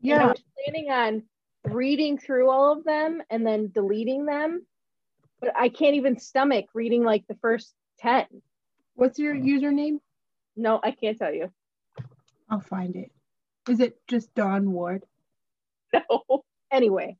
And 0.04 0.12
I 0.12 0.16
Yeah. 0.16 0.28
was 0.28 0.42
planning 0.64 0.90
on 0.90 1.22
reading 1.64 2.16
through 2.18 2.50
all 2.50 2.72
of 2.72 2.84
them 2.84 3.22
and 3.30 3.44
then 3.46 3.70
deleting 3.74 4.24
them, 4.24 4.64
but 5.40 5.52
I 5.56 5.68
can't 5.68 5.96
even 5.96 6.18
stomach 6.18 6.66
reading 6.74 7.02
like 7.02 7.26
the 7.26 7.34
first 7.36 7.74
10. 7.98 8.26
What's 8.94 9.18
your 9.18 9.34
username? 9.34 9.98
No, 10.56 10.80
I 10.82 10.92
can't 10.92 11.18
tell 11.18 11.34
you. 11.34 11.50
I'll 12.48 12.60
find 12.60 12.94
it. 12.96 13.10
Is 13.68 13.80
it 13.80 13.98
just 14.06 14.34
Dawn 14.34 14.72
Ward? 14.72 15.04
No. 15.92 16.44
Anyway, 16.72 17.16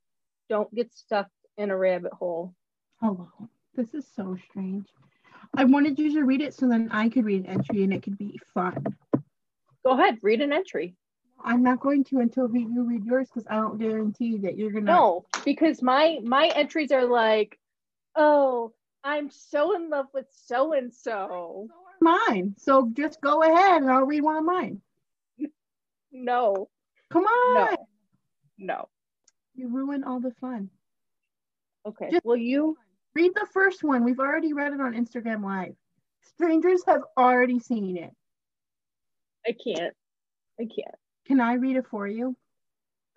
don't 0.48 0.72
get 0.74 0.92
stuck 0.94 1.28
in 1.56 1.70
a 1.70 1.76
rabbit 1.76 2.12
hole. 2.12 2.54
Oh, 3.02 3.28
Hello. 3.38 3.48
This 3.76 3.92
is 3.94 4.06
so 4.16 4.36
strange. 4.50 4.86
I 5.54 5.64
wanted 5.64 5.98
you 5.98 6.12
to 6.14 6.24
read 6.24 6.40
it 6.40 6.54
so 6.54 6.66
then 6.68 6.88
I 6.90 7.08
could 7.10 7.24
read 7.24 7.44
an 7.44 7.50
entry 7.50 7.82
and 7.84 7.92
it 7.92 8.02
could 8.02 8.16
be 8.16 8.40
fun. 8.54 8.84
Go 9.84 9.92
ahead, 9.92 10.18
read 10.22 10.40
an 10.40 10.52
entry. 10.52 10.96
I'm 11.44 11.62
not 11.62 11.80
going 11.80 12.02
to 12.04 12.18
until 12.20 12.46
we, 12.46 12.60
you 12.60 12.84
read 12.84 13.04
yours 13.04 13.28
because 13.28 13.46
I 13.48 13.56
don't 13.56 13.78
guarantee 13.78 14.38
that 14.38 14.56
you're 14.56 14.70
gonna. 14.70 14.86
No, 14.86 15.26
because 15.44 15.82
my 15.82 16.18
my 16.24 16.48
entries 16.54 16.90
are 16.90 17.04
like, 17.04 17.58
oh, 18.16 18.72
I'm 19.04 19.30
so 19.30 19.76
in 19.76 19.90
love 19.90 20.06
with 20.14 20.26
so 20.32 20.72
and 20.72 20.92
so. 20.92 21.68
So 21.68 21.70
mine. 22.00 22.54
So 22.56 22.90
just 22.94 23.20
go 23.20 23.42
ahead 23.42 23.82
and 23.82 23.90
I'll 23.90 24.06
read 24.06 24.22
one 24.22 24.36
of 24.38 24.44
mine. 24.44 24.80
No, 26.12 26.70
Come 27.10 27.24
on. 27.24 27.54
no, 27.54 27.76
no. 28.58 28.88
You 29.54 29.68
ruin 29.68 30.02
all 30.02 30.18
the 30.18 30.30
fun. 30.40 30.70
Okay. 31.84 32.08
Just- 32.10 32.24
Will 32.24 32.36
you? 32.38 32.78
Read 33.16 33.32
the 33.34 33.46
first 33.54 33.82
one. 33.82 34.04
We've 34.04 34.20
already 34.20 34.52
read 34.52 34.74
it 34.74 34.80
on 34.82 34.92
Instagram 34.92 35.42
Live. 35.42 35.74
Strangers 36.34 36.82
have 36.86 37.00
already 37.16 37.58
seen 37.58 37.96
it. 37.96 38.10
I 39.46 39.52
can't. 39.52 39.94
I 40.60 40.64
can't. 40.64 40.94
Can 41.26 41.40
I 41.40 41.54
read 41.54 41.76
it 41.76 41.86
for 41.90 42.06
you? 42.06 42.36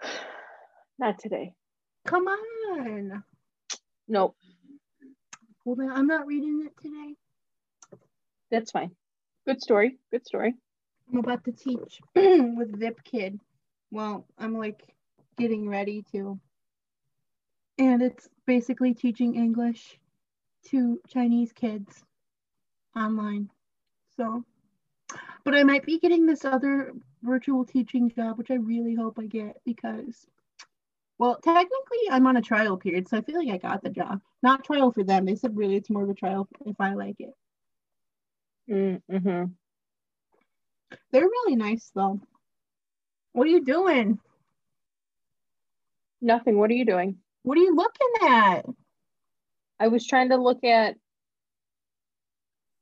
Not 0.99 1.19
today. 1.19 1.51
Come 2.07 2.29
on. 2.29 3.23
Nope. 4.07 4.37
Hold 5.65 5.81
on. 5.81 5.91
I'm 5.91 6.07
not 6.07 6.25
reading 6.25 6.65
it 6.65 6.81
today. 6.81 7.15
That's 8.51 8.71
fine. 8.71 8.91
Good 9.45 9.61
story. 9.61 9.97
Good 10.11 10.25
story. 10.25 10.53
I'm 11.11 11.19
about 11.19 11.43
to 11.43 11.51
teach 11.51 11.99
with 12.15 12.79
VIPKid. 12.79 13.37
Well, 13.91 14.25
I'm 14.37 14.57
like 14.57 14.81
getting 15.37 15.67
ready 15.67 16.05
to. 16.13 16.39
And 17.79 18.01
it's 18.01 18.27
basically 18.45 18.93
teaching 18.93 19.35
English 19.35 19.97
to 20.65 20.99
Chinese 21.07 21.53
kids 21.53 22.03
online. 22.93 23.49
So, 24.17 24.43
but 25.45 25.55
I 25.55 25.63
might 25.63 25.85
be 25.85 25.97
getting 25.97 26.25
this 26.25 26.43
other 26.43 26.91
virtual 27.23 27.63
teaching 27.63 28.09
job, 28.09 28.37
which 28.37 28.51
I 28.51 28.55
really 28.55 28.95
hope 28.95 29.17
I 29.17 29.27
get 29.27 29.61
because, 29.65 30.27
well, 31.17 31.39
technically 31.41 32.09
I'm 32.11 32.27
on 32.27 32.35
a 32.35 32.41
trial 32.41 32.75
period. 32.75 33.07
So 33.07 33.17
I 33.17 33.21
feel 33.21 33.37
like 33.37 33.49
I 33.49 33.57
got 33.69 33.81
the 33.81 33.89
job. 33.89 34.19
Not 34.43 34.65
trial 34.65 34.91
for 34.91 35.05
them. 35.05 35.23
They 35.23 35.35
said 35.35 35.55
really 35.55 35.77
it's 35.77 35.89
more 35.89 36.03
of 36.03 36.09
a 36.09 36.13
trial 36.13 36.49
if 36.65 36.75
I 36.81 36.95
like 36.95 37.15
it. 37.19 37.33
Mm-hmm. 38.69 39.45
They're 41.11 41.21
really 41.21 41.55
nice 41.55 41.89
though. 41.95 42.19
What 43.31 43.47
are 43.47 43.51
you 43.51 43.63
doing? 43.63 44.19
Nothing. 46.21 46.57
What 46.57 46.71
are 46.71 46.75
you 46.75 46.85
doing? 46.85 47.19
What 47.43 47.57
are 47.57 47.61
you 47.61 47.75
looking 47.75 48.29
at? 48.29 48.65
I 49.79 49.87
was 49.87 50.05
trying 50.05 50.29
to 50.29 50.37
look 50.37 50.63
at 50.63 50.95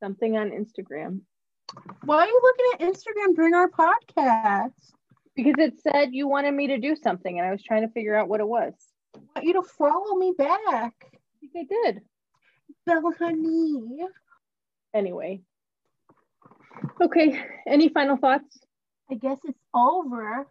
something 0.01 0.37
on 0.37 0.51
Instagram 0.51 1.21
Why 2.05 2.17
are 2.17 2.27
you 2.27 2.41
looking 2.43 2.87
at 2.87 2.93
Instagram 2.93 3.35
during 3.35 3.53
our 3.53 3.69
podcast? 3.69 4.73
because 5.37 5.53
it 5.59 5.79
said 5.81 6.09
you 6.13 6.27
wanted 6.27 6.53
me 6.53 6.67
to 6.67 6.79
do 6.79 6.95
something, 6.95 7.37
and 7.37 7.47
I 7.47 7.51
was 7.51 7.63
trying 7.63 7.83
to 7.83 7.93
figure 7.93 8.15
out 8.15 8.27
what 8.27 8.41
it 8.41 8.47
was. 8.47 8.73
I 9.15 9.19
want 9.19 9.45
you 9.45 9.53
to 9.53 9.61
follow 9.61 10.15
me 10.15 10.33
back. 10.35 10.93
I 11.03 11.47
think 11.53 11.53
I 11.55 11.63
did. 11.91 12.01
Bella 12.85 13.11
honey. 13.17 14.01
Anyway. 14.93 15.41
Okay. 16.99 17.39
Any 17.67 17.89
final 17.89 18.17
thoughts? 18.17 18.57
I 19.11 19.15
guess 19.15 19.37
it's 19.45 19.59
over. 19.75 20.47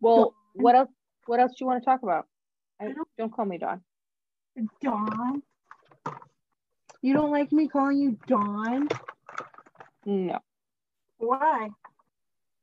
Well, 0.00 0.34
what 0.54 0.76
else? 0.76 0.90
What 1.26 1.40
else 1.40 1.52
do 1.52 1.64
you 1.64 1.66
want 1.66 1.82
to 1.82 1.84
talk 1.84 2.02
about? 2.04 2.26
I, 2.80 2.94
don't 3.18 3.32
call 3.32 3.44
me 3.44 3.58
Dawn. 3.58 3.80
Dawn. 4.82 5.42
You 7.02 7.14
don't 7.14 7.30
like 7.30 7.52
me 7.52 7.68
calling 7.68 7.98
you 7.98 8.18
Dawn? 8.26 8.88
No, 10.04 10.38
Why? 11.18 11.70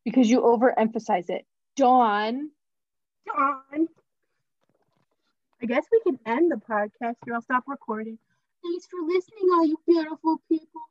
because 0.05 0.29
you 0.29 0.41
overemphasize 0.41 1.29
it. 1.29 1.45
Dawn. 1.75 2.51
Dawn. 3.25 3.87
I 5.61 5.65
guess 5.65 5.85
we 5.91 6.01
can 6.01 6.19
end 6.25 6.51
the 6.51 6.57
podcast 6.57 7.15
or 7.27 7.35
I'll 7.35 7.41
stop 7.41 7.63
recording. 7.67 8.17
Thanks 8.63 8.85
for 8.87 8.99
listening, 9.05 9.49
all 9.51 9.65
you 9.65 9.77
beautiful 9.87 10.41
people. 10.49 10.81